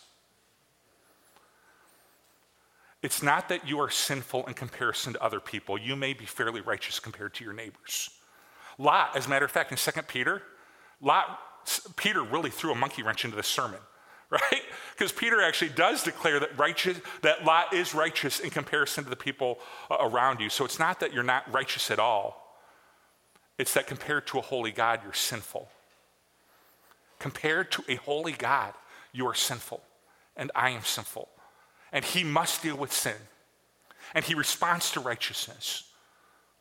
It's 3.01 3.21
not 3.21 3.49
that 3.49 3.67
you 3.67 3.79
are 3.79 3.89
sinful 3.89 4.47
in 4.47 4.53
comparison 4.53 5.13
to 5.13 5.23
other 5.23 5.39
people. 5.39 5.77
You 5.77 5.95
may 5.95 6.13
be 6.13 6.25
fairly 6.25 6.61
righteous 6.61 6.99
compared 6.99 7.33
to 7.35 7.43
your 7.43 7.53
neighbors. 7.53 8.09
Lot, 8.77 9.15
as 9.15 9.27
a 9.27 9.29
matter 9.29 9.45
of 9.45 9.51
fact, 9.51 9.71
in 9.71 9.77
2 9.77 10.01
Peter, 10.03 10.41
Lot, 11.01 11.39
Peter 11.95 12.23
really 12.23 12.49
threw 12.49 12.71
a 12.71 12.75
monkey 12.75 13.03
wrench 13.03 13.23
into 13.23 13.37
the 13.37 13.43
sermon, 13.43 13.79
right? 14.29 14.61
Because 14.97 15.11
Peter 15.11 15.41
actually 15.41 15.69
does 15.69 16.03
declare 16.03 16.39
that 16.39 16.57
righteous, 16.57 16.99
that 17.21 17.45
Lot 17.45 17.73
is 17.73 17.93
righteous 17.93 18.39
in 18.39 18.49
comparison 18.49 19.03
to 19.03 19.09
the 19.09 19.15
people 19.15 19.59
uh, 19.89 19.97
around 19.99 20.39
you. 20.39 20.49
So 20.49 20.65
it's 20.65 20.79
not 20.79 20.99
that 21.01 21.13
you're 21.13 21.23
not 21.23 21.51
righteous 21.53 21.91
at 21.91 21.99
all. 21.99 22.41
It's 23.57 23.73
that 23.75 23.87
compared 23.87 24.27
to 24.27 24.39
a 24.39 24.41
holy 24.41 24.71
God, 24.71 25.01
you're 25.03 25.13
sinful. 25.13 25.69
Compared 27.19 27.71
to 27.71 27.83
a 27.87 27.95
holy 27.95 28.33
God, 28.33 28.73
you 29.13 29.27
are 29.27 29.33
sinful, 29.33 29.81
and 30.35 30.51
I 30.53 30.71
am 30.71 30.83
sinful. 30.83 31.29
And 31.93 32.03
he 32.03 32.23
must 32.23 32.61
deal 32.61 32.75
with 32.75 32.91
sin. 32.91 33.15
And 34.13 34.25
he 34.25 34.35
responds 34.35 34.91
to 34.91 34.99
righteousness. 34.99 35.91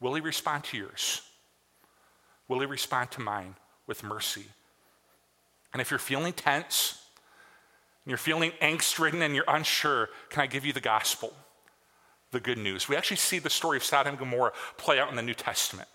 Will 0.01 0.15
he 0.15 0.21
respond 0.21 0.65
to 0.65 0.77
yours? 0.77 1.23
Will 2.47 2.61
he 2.61 2.67
respond 2.67 3.11
to 3.13 3.21
mine 3.21 3.57
with 3.87 4.05
mercy? 4.05 4.47
And 5.73 5.81
if 5.81 5.91
you're 5.91 5.99
feeling 5.99 6.33
tense, 6.33 7.04
you're 8.07 8.19
feeling 8.19 8.53
angst 8.61 8.99
ridden, 8.99 9.23
and 9.23 9.35
you're 9.35 9.45
unsure, 9.49 10.11
can 10.29 10.43
I 10.43 10.47
give 10.47 10.67
you 10.67 10.73
the 10.73 10.81
gospel? 10.81 11.33
The 12.33 12.41
good 12.41 12.59
news. 12.59 12.89
We 12.89 12.97
actually 12.97 13.17
see 13.19 13.39
the 13.39 13.51
story 13.51 13.77
of 13.77 13.85
Sodom 13.85 14.11
and 14.11 14.19
Gomorrah 14.19 14.53
play 14.77 14.99
out 14.99 15.09
in 15.11 15.17
the 15.17 15.23
New 15.23 15.35
Testament. 15.35 15.89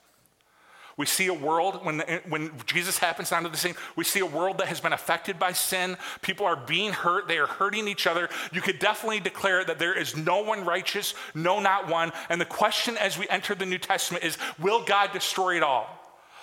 We 1.00 1.06
see 1.06 1.28
a 1.28 1.34
world, 1.34 1.86
when, 1.86 2.00
when 2.28 2.52
Jesus 2.66 2.98
happens 2.98 3.32
onto 3.32 3.48
the 3.48 3.56
scene, 3.56 3.76
we 3.96 4.04
see 4.04 4.20
a 4.20 4.26
world 4.26 4.58
that 4.58 4.68
has 4.68 4.82
been 4.82 4.92
affected 4.92 5.40
by 5.40 5.54
sin. 5.54 5.96
People 6.22 6.46
are 6.46 6.58
being 6.58 6.92
hurt, 6.92 7.30
they 7.30 7.38
are 7.38 7.48
hurting 7.48 7.88
each 7.88 8.06
other. 8.06 8.28
You 8.52 8.60
could 8.60 8.80
definitely 8.80 9.22
declare 9.22 9.64
that 9.64 9.80
there 9.80 9.98
is 9.98 10.18
no 10.18 10.42
one 10.42 10.66
righteous, 10.66 11.14
no, 11.34 11.62
not 11.62 11.88
one. 11.88 12.12
And 12.28 12.42
the 12.42 12.46
question 12.46 12.98
as 12.98 13.18
we 13.18 13.30
enter 13.30 13.56
the 13.56 13.66
New 13.66 13.78
Testament 13.78 14.26
is 14.26 14.38
will 14.60 14.84
God 14.84 15.14
destroy 15.14 15.56
it 15.56 15.64
all? 15.64 15.88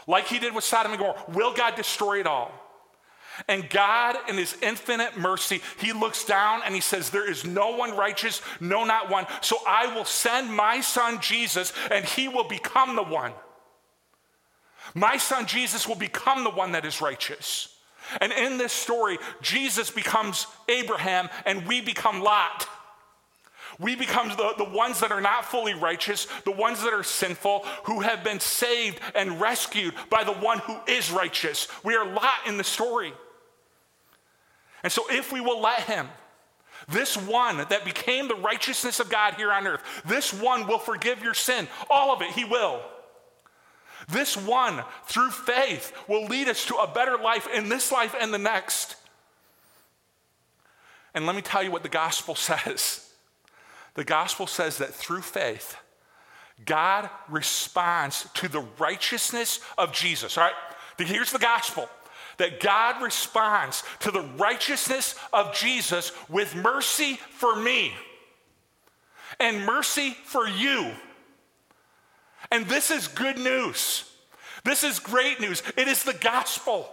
Like 0.07 0.27
he 0.27 0.39
did 0.39 0.55
with 0.55 0.65
Sodom 0.65 0.93
and 0.93 1.01
Gomorrah, 1.01 1.23
will 1.35 1.53
God 1.53 1.75
destroy 1.75 2.21
it 2.21 2.27
all? 2.27 2.51
And 3.49 3.69
God, 3.69 4.17
in 4.29 4.37
His 4.37 4.57
infinite 4.63 5.17
mercy, 5.19 5.61
He 5.79 5.93
looks 5.93 6.25
down 6.25 6.63
and 6.65 6.75
He 6.75 6.81
says, 6.81 7.11
There 7.11 7.29
is 7.29 7.45
no 7.45 7.77
one 7.77 7.97
righteous, 7.97 8.43
no, 8.61 8.85
not 8.85 9.11
one. 9.11 9.27
So 9.41 9.57
I 9.67 9.95
will 9.95 10.05
send 10.05 10.53
my 10.53 10.81
son 10.81 11.21
Jesus, 11.21 11.73
and 11.91 12.05
He 12.05 12.29
will 12.29 12.49
become 12.49 12.97
the 12.97 13.03
one. 13.03 13.33
My 14.95 15.17
son 15.17 15.47
Jesus 15.47 15.87
will 15.87 15.97
become 15.97 16.45
the 16.45 16.51
one 16.51 16.73
that 16.73 16.85
is 16.85 17.01
righteous. 17.01 17.77
And 18.21 18.33
in 18.33 18.57
this 18.57 18.73
story, 18.73 19.19
Jesus 19.43 19.91
becomes 19.91 20.47
Abraham 20.69 21.29
and 21.45 21.67
we 21.67 21.81
become 21.81 22.21
Lot. 22.21 22.69
We 23.79 23.95
become 23.95 24.29
the, 24.29 24.55
the 24.57 24.71
ones 24.71 25.01
that 25.01 25.13
are 25.13 25.21
not 25.21 25.45
fully 25.45 25.75
righteous, 25.75 26.27
the 26.45 26.53
ones 26.53 26.83
that 26.83 26.95
are 26.95 27.03
sinful, 27.03 27.67
who 27.85 28.01
have 28.01 28.25
been 28.25 28.41
saved 28.41 29.01
and 29.15 29.41
rescued 29.41 29.93
by 30.09 30.25
the 30.25 30.33
one 30.33 30.59
who 30.61 30.77
is 30.87 31.11
righteous. 31.11 31.69
We 31.85 31.95
are 31.95 32.07
Lot 32.07 32.47
in 32.47 32.57
the 32.57 32.65
story. 32.65 33.13
And 34.87 34.93
so, 34.93 35.03
if 35.11 35.33
we 35.33 35.41
will 35.41 35.61
let 35.61 35.81
him, 35.81 36.07
this 36.87 37.17
one 37.17 37.57
that 37.57 37.85
became 37.85 38.29
the 38.29 38.37
righteousness 38.37 39.01
of 39.01 39.11
God 39.11 39.35
here 39.35 39.51
on 39.51 39.67
earth, 39.67 39.83
this 40.07 40.33
one 40.33 40.69
will 40.69 40.79
forgive 40.79 41.25
your 41.25 41.35
sin. 41.35 41.67
All 41.91 42.15
of 42.15 42.23
it, 42.23 42.31
he 42.31 42.45
will. 42.45 42.81
This 44.09 44.37
one, 44.37 44.85
through 45.07 45.33
faith, 45.33 45.93
will 46.07 46.27
lead 46.27 46.47
us 46.47 46.65
to 46.67 46.77
a 46.77 46.87
better 46.87 47.19
life 47.19 47.49
in 47.53 47.69
this 47.69 47.91
life 47.91 48.15
and 48.21 48.33
the 48.33 48.39
next. 48.39 48.95
And 51.13 51.27
let 51.27 51.35
me 51.35 51.43
tell 51.43 51.65
you 51.65 51.73
what 51.73 51.83
the 51.83 51.89
gospel 51.89 52.35
says. 52.37 53.11
The 53.95 54.05
gospel 54.05 54.47
says 54.47 54.79
that 54.79 54.95
through 54.95 55.23
faith, 55.23 55.77
God 56.65 57.11
responds 57.29 58.29
to 58.35 58.47
the 58.47 58.65
righteousness 58.79 59.59
of 59.77 59.93
Jesus. 59.93 60.39
All 60.39 60.45
right? 60.45 60.55
Here's 60.97 61.33
the 61.33 61.41
gospel 61.41 61.89
that 62.39 62.61
God 62.61 63.03
responds 63.03 63.83
to 64.01 64.11
the 64.11 64.23
righteousness 64.37 65.15
of 65.33 65.55
Jesus 65.55 66.13
with 66.29 66.55
mercy 66.55 67.15
for 67.31 67.57
me 67.57 67.93
and 69.41 69.65
mercy 69.65 70.17
for 70.25 70.47
you. 70.47 70.93
And 72.51 72.67
this 72.67 72.91
is 72.91 73.09
good 73.09 73.39
news. 73.39 74.11
This 74.65 74.85
is 74.85 74.99
great 74.99 75.41
news. 75.41 75.63
It 75.77 75.89
is 75.89 76.05
the 76.05 76.15
gospel 76.15 76.89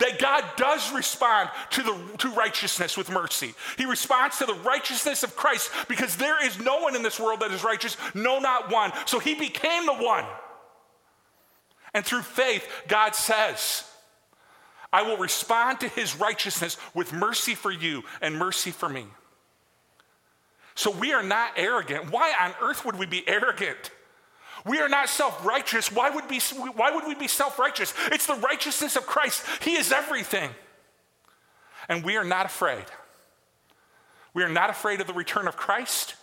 that 0.00 0.18
God 0.18 0.44
does 0.56 0.92
respond 0.92 1.50
to, 1.70 1.82
the, 1.82 2.16
to 2.18 2.30
righteousness 2.30 2.96
with 2.96 3.10
mercy. 3.10 3.54
He 3.76 3.84
responds 3.84 4.38
to 4.38 4.46
the 4.46 4.54
righteousness 4.54 5.22
of 5.22 5.36
Christ 5.36 5.70
because 5.88 6.16
there 6.16 6.44
is 6.44 6.58
no 6.58 6.80
one 6.80 6.96
in 6.96 7.02
this 7.02 7.20
world 7.20 7.40
that 7.40 7.52
is 7.52 7.62
righteous, 7.62 7.96
no, 8.14 8.40
not 8.40 8.72
one. 8.72 8.92
So 9.06 9.18
he 9.18 9.34
became 9.34 9.86
the 9.86 9.94
one. 9.94 10.24
And 11.94 12.04
through 12.04 12.22
faith, 12.22 12.68
God 12.88 13.14
says, 13.14 13.87
I 14.92 15.02
will 15.02 15.16
respond 15.18 15.80
to 15.80 15.88
his 15.88 16.16
righteousness 16.16 16.76
with 16.94 17.12
mercy 17.12 17.54
for 17.54 17.70
you 17.70 18.04
and 18.20 18.36
mercy 18.36 18.70
for 18.70 18.88
me. 18.88 19.06
So 20.74 20.90
we 20.90 21.12
are 21.12 21.22
not 21.22 21.52
arrogant. 21.56 22.10
Why 22.10 22.32
on 22.40 22.54
earth 22.62 22.84
would 22.84 22.96
we 22.96 23.06
be 23.06 23.26
arrogant? 23.28 23.90
We 24.64 24.78
are 24.78 24.88
not 24.88 25.08
self 25.08 25.44
righteous. 25.44 25.92
Why, 25.92 26.10
would 26.10 26.28
be, 26.28 26.40
why 26.74 26.90
would 26.90 27.06
we 27.06 27.14
be 27.14 27.28
self 27.28 27.58
righteous? 27.58 27.92
It's 28.12 28.26
the 28.26 28.34
righteousness 28.34 28.96
of 28.96 29.06
Christ. 29.06 29.44
He 29.62 29.76
is 29.76 29.92
everything. 29.92 30.50
And 31.88 32.04
we 32.04 32.16
are 32.16 32.24
not 32.24 32.46
afraid. 32.46 32.84
We 34.34 34.42
are 34.42 34.48
not 34.48 34.70
afraid 34.70 35.00
of 35.00 35.06
the 35.06 35.12
return 35.14 35.48
of 35.48 35.56
Christ. 35.56 36.14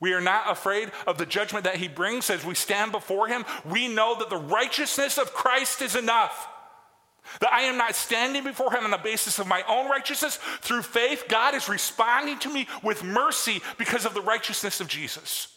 We 0.00 0.12
are 0.12 0.20
not 0.20 0.50
afraid 0.50 0.90
of 1.06 1.16
the 1.16 1.24
judgment 1.24 1.64
that 1.64 1.76
he 1.76 1.88
brings 1.88 2.28
as 2.28 2.44
we 2.44 2.54
stand 2.54 2.92
before 2.92 3.28
him. 3.28 3.44
We 3.64 3.88
know 3.88 4.18
that 4.18 4.28
the 4.28 4.36
righteousness 4.36 5.16
of 5.16 5.32
Christ 5.32 5.80
is 5.80 5.96
enough. 5.96 6.48
That 7.40 7.52
I 7.52 7.62
am 7.62 7.76
not 7.76 7.94
standing 7.94 8.44
before 8.44 8.72
him 8.72 8.84
on 8.84 8.90
the 8.90 8.98
basis 8.98 9.38
of 9.38 9.46
my 9.46 9.62
own 9.68 9.88
righteousness. 9.88 10.38
Through 10.60 10.82
faith, 10.82 11.24
God 11.28 11.54
is 11.54 11.68
responding 11.68 12.38
to 12.40 12.52
me 12.52 12.66
with 12.82 13.02
mercy 13.02 13.60
because 13.78 14.04
of 14.04 14.14
the 14.14 14.22
righteousness 14.22 14.80
of 14.80 14.88
Jesus. 14.88 15.48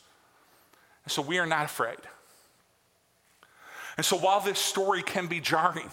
And 1.06 1.12
so 1.12 1.22
we 1.22 1.40
are 1.40 1.46
not 1.46 1.66
afraid. 1.66 1.98
And 3.98 4.06
so 4.06 4.18
while 4.18 4.40
this 4.40 4.60
story 4.60 5.04
can 5.04 5.28
be 5.28 5.40
jarring, 5.40 5.90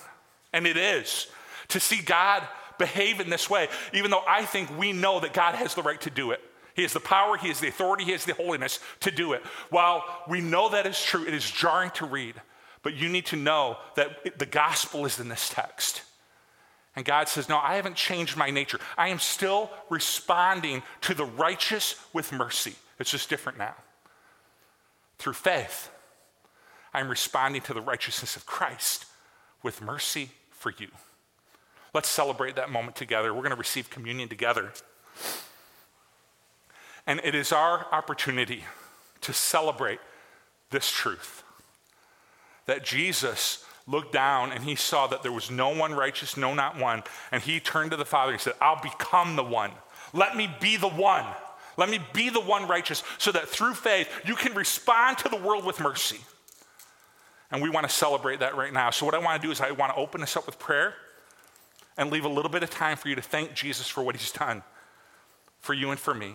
and 0.53 0.67
it 0.67 0.77
is, 0.77 1.27
to 1.69 1.81
see 1.81 2.01
God 2.01 2.43
behave 2.79 3.21
in 3.21 3.31
this 3.31 3.51
way, 3.51 3.69
even 3.93 4.11
though 4.11 4.23
I 4.29 4.45
think 4.45 4.77
we 4.79 4.93
know 4.93 5.21
that 5.21 5.33
God 5.33 5.55
has 5.55 5.75
the 5.75 5.83
right 5.83 6.01
to 6.03 6.11
do 6.11 6.31
it. 6.31 6.41
He 6.75 6.83
has 6.83 6.93
the 6.93 7.01
power, 7.01 7.37
He 7.37 7.49
has 7.49 7.59
the 7.59 7.69
authority, 7.69 8.05
He 8.05 8.13
has 8.13 8.25
the 8.25 8.35
holiness 8.35 8.81
to 9.01 9.11
do 9.11 9.33
it. 9.33 9.43
While 9.71 10.05
we 10.29 10.41
know 10.41 10.69
that 10.69 10.87
is 10.87 11.03
true, 11.03 11.27
it 11.27 11.33
is 11.33 11.51
jarring 11.51 11.91
to 11.93 12.07
read. 12.07 12.35
But 12.87 12.95
you 12.95 13.09
need 13.09 13.27
to 13.27 13.37
know 13.37 13.79
that 13.97 14.39
the 14.39 14.47
gospel 14.47 15.07
is 15.07 15.19
in 15.19 15.29
this 15.29 15.49
text. 15.49 16.03
And 16.95 17.05
God 17.05 17.29
says, 17.29 17.49
No, 17.49 17.59
I 17.59 17.75
haven't 17.75 17.97
changed 17.97 18.37
my 18.37 18.51
nature. 18.51 18.79
I 18.97 19.09
am 19.09 19.19
still 19.19 19.71
responding 19.91 20.85
to 21.01 21.13
the 21.13 21.25
righteous 21.25 21.97
with 22.13 22.31
mercy. 22.31 22.77
It's 23.01 23.11
just 23.11 23.29
different 23.29 23.59
now. 23.59 23.75
Through 25.19 25.33
faith, 25.33 25.91
I'm 26.95 27.09
responding 27.09 27.61
to 27.63 27.75
the 27.75 27.81
righteousness 27.81 28.37
of 28.37 28.47
Christ 28.47 29.07
with 29.65 29.83
mercy 29.83 30.31
for 30.53 30.73
you. 30.79 30.87
Let's 31.93 32.09
celebrate 32.09 32.55
that 32.55 32.71
moment 32.71 32.95
together. 32.95 33.35
We're 33.35 33.43
going 33.43 33.51
to 33.51 33.57
receive 33.57 33.91
communion 33.91 34.29
together. 34.29 34.73
And 37.05 37.21
it 37.25 37.35
is 37.35 37.51
our 37.51 37.89
opportunity 37.91 38.63
to 39.23 39.33
celebrate 39.33 39.99
this 40.71 40.89
truth 40.89 41.43
that 42.67 42.85
Jesus 42.85 43.65
looked 43.87 44.13
down 44.13 44.53
and 44.53 44.65
he 44.65 44.75
saw 44.75 45.07
that 45.07 45.23
there 45.23 45.33
was 45.33 45.51
no 45.51 45.71
one 45.71 45.95
righteous, 45.95 46.37
no, 46.37 46.55
not 46.55 46.79
one. 46.79 47.03
And 47.33 47.43
he 47.43 47.61
turned 47.61 47.93
to 47.93 47.97
the 47.97 48.05
Father 48.05 48.33
and 48.33 48.41
said, 48.41 48.55
I'll 48.61 48.83
become 48.83 49.37
the 49.37 49.45
one. 49.45 49.71
Let 50.13 50.37
me 50.37 50.51
be 50.61 50.77
the 50.77 50.89
one. 50.89 51.25
Let 51.77 51.89
me 51.91 52.01
be 52.13 52.31
the 52.31 52.41
one 52.41 52.67
righteous 52.67 53.03
so 53.19 53.33
that 53.33 53.49
through 53.49 53.75
faith 53.75 54.09
you 54.25 54.35
can 54.35 54.55
respond 54.55 55.19
to 55.19 55.29
the 55.29 55.37
world 55.37 55.65
with 55.65 55.81
mercy. 55.81 56.21
And 57.51 57.63
we 57.63 57.71
want 57.71 57.89
to 57.89 57.95
celebrate 57.95 58.41
that 58.41 58.57
right 58.57 58.73
now. 58.73 58.91
So, 58.91 59.07
what 59.07 59.15
I 59.15 59.19
want 59.19 59.41
to 59.41 59.47
do 59.47 59.53
is, 59.53 59.61
I 59.61 59.71
want 59.71 59.95
to 59.95 59.99
open 59.99 60.21
this 60.21 60.37
up 60.37 60.47
with 60.47 60.59
prayer 60.59 60.95
and 61.97 62.11
leave 62.11 62.25
a 62.25 62.29
little 62.29 62.51
bit 62.51 62.65
of 62.65 62.71
time 62.71 62.97
for 62.97 63.09
you 63.09 63.15
to 63.15 63.23
thank 63.23 63.55
Jesus 63.55 63.87
for 63.87 64.03
what 64.03 64.17
he's 64.17 64.33
done 64.33 64.65
for 65.67 65.75
you 65.75 65.91
and 65.91 65.99
for 65.99 66.15
me. 66.15 66.35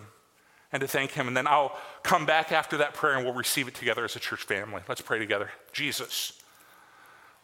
And 0.72 0.80
to 0.80 0.88
thank 0.88 1.12
Him. 1.12 1.28
And 1.28 1.36
then 1.36 1.46
I'll 1.46 1.78
come 2.02 2.26
back 2.26 2.50
after 2.50 2.78
that 2.78 2.94
prayer 2.94 3.14
and 3.14 3.24
we'll 3.24 3.34
receive 3.34 3.68
it 3.68 3.74
together 3.74 4.04
as 4.04 4.16
a 4.16 4.20
church 4.20 4.42
family. 4.42 4.82
Let's 4.88 5.02
pray 5.02 5.18
together. 5.18 5.50
Jesus, 5.72 6.40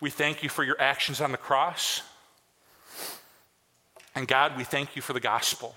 we 0.01 0.11
thank 0.11 0.43
you 0.43 0.49
for 0.49 0.65
your 0.65 0.81
actions 0.81 1.21
on 1.21 1.33
the 1.33 1.39
cross. 1.39 2.03
And 4.15 4.27
God, 4.27 4.57
we 4.57 4.65
thank 4.65 4.97
you 4.97 5.03
for 5.03 5.13
the 5.13 5.21
gospel. 5.21 5.77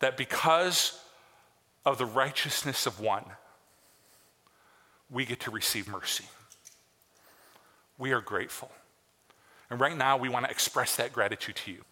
That 0.00 0.16
because 0.16 1.00
of 1.84 1.98
the 1.98 2.06
righteousness 2.06 2.86
of 2.86 3.00
one, 3.00 3.24
we 5.10 5.24
get 5.24 5.40
to 5.40 5.50
receive 5.50 5.88
mercy. 5.88 6.24
We 7.98 8.12
are 8.12 8.20
grateful. 8.20 8.70
And 9.70 9.80
right 9.80 9.96
now, 9.96 10.16
we 10.16 10.28
want 10.28 10.44
to 10.44 10.50
express 10.50 10.96
that 10.96 11.12
gratitude 11.12 11.56
to 11.56 11.72
you. 11.72 11.84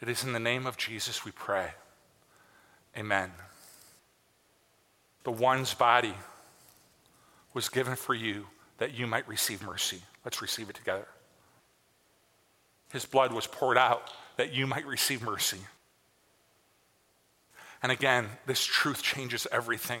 It 0.00 0.08
is 0.08 0.24
in 0.24 0.32
the 0.32 0.40
name 0.40 0.66
of 0.66 0.76
Jesus 0.76 1.24
we 1.24 1.32
pray. 1.32 1.70
Amen. 2.96 3.30
The 5.24 5.30
one's 5.30 5.74
body 5.74 6.14
was 7.54 7.68
given 7.68 7.96
for 7.96 8.14
you 8.14 8.46
that 8.78 8.94
you 8.94 9.06
might 9.06 9.26
receive 9.26 9.62
mercy. 9.62 10.00
Let's 10.24 10.42
receive 10.42 10.68
it 10.68 10.76
together. 10.76 11.08
His 12.92 13.06
blood 13.06 13.32
was 13.32 13.46
poured 13.46 13.78
out 13.78 14.10
that 14.36 14.52
you 14.52 14.66
might 14.66 14.86
receive 14.86 15.22
mercy. 15.22 15.58
And 17.82 17.90
again, 17.90 18.28
this 18.46 18.64
truth 18.64 19.02
changes 19.02 19.46
everything. 19.50 20.00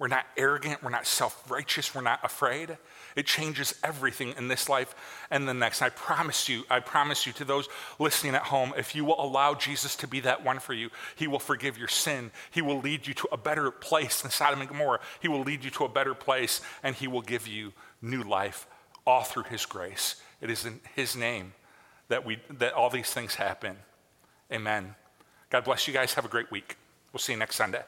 We're 0.00 0.08
not 0.08 0.24
arrogant, 0.38 0.82
we're 0.82 0.88
not 0.88 1.06
self 1.06 1.48
righteous, 1.50 1.94
we're 1.94 2.00
not 2.00 2.20
afraid. 2.24 2.78
It 3.16 3.26
changes 3.26 3.74
everything 3.84 4.32
in 4.38 4.48
this 4.48 4.66
life 4.66 4.94
and 5.30 5.46
the 5.46 5.52
next. 5.52 5.82
I 5.82 5.90
promise 5.90 6.48
you, 6.48 6.64
I 6.70 6.80
promise 6.80 7.26
you 7.26 7.34
to 7.34 7.44
those 7.44 7.68
listening 7.98 8.34
at 8.34 8.44
home, 8.44 8.72
if 8.78 8.94
you 8.94 9.04
will 9.04 9.22
allow 9.22 9.52
Jesus 9.54 9.94
to 9.96 10.08
be 10.08 10.20
that 10.20 10.42
one 10.42 10.58
for 10.58 10.72
you, 10.72 10.88
he 11.16 11.26
will 11.26 11.38
forgive 11.38 11.76
your 11.76 11.86
sin. 11.86 12.30
He 12.50 12.62
will 12.62 12.80
lead 12.80 13.06
you 13.06 13.12
to 13.12 13.28
a 13.30 13.36
better 13.36 13.70
place 13.70 14.22
than 14.22 14.30
Sodom 14.30 14.60
and 14.60 14.70
Gomorrah. 14.70 15.00
He 15.20 15.28
will 15.28 15.42
lead 15.42 15.62
you 15.64 15.70
to 15.72 15.84
a 15.84 15.88
better 15.90 16.14
place 16.14 16.62
and 16.82 16.96
he 16.96 17.06
will 17.06 17.20
give 17.20 17.46
you 17.46 17.74
new 18.00 18.22
life 18.22 18.66
all 19.06 19.22
through 19.22 19.44
his 19.44 19.66
grace. 19.66 20.16
It 20.40 20.48
is 20.48 20.64
in 20.64 20.80
his 20.96 21.14
name 21.14 21.52
that, 22.08 22.24
we, 22.24 22.38
that 22.48 22.72
all 22.72 22.88
these 22.88 23.10
things 23.10 23.34
happen. 23.34 23.76
Amen. 24.50 24.94
God 25.50 25.64
bless 25.64 25.86
you 25.86 25.92
guys. 25.92 26.14
Have 26.14 26.24
a 26.24 26.28
great 26.28 26.50
week. 26.50 26.78
We'll 27.12 27.20
see 27.20 27.34
you 27.34 27.38
next 27.38 27.56
Sunday. 27.56 27.82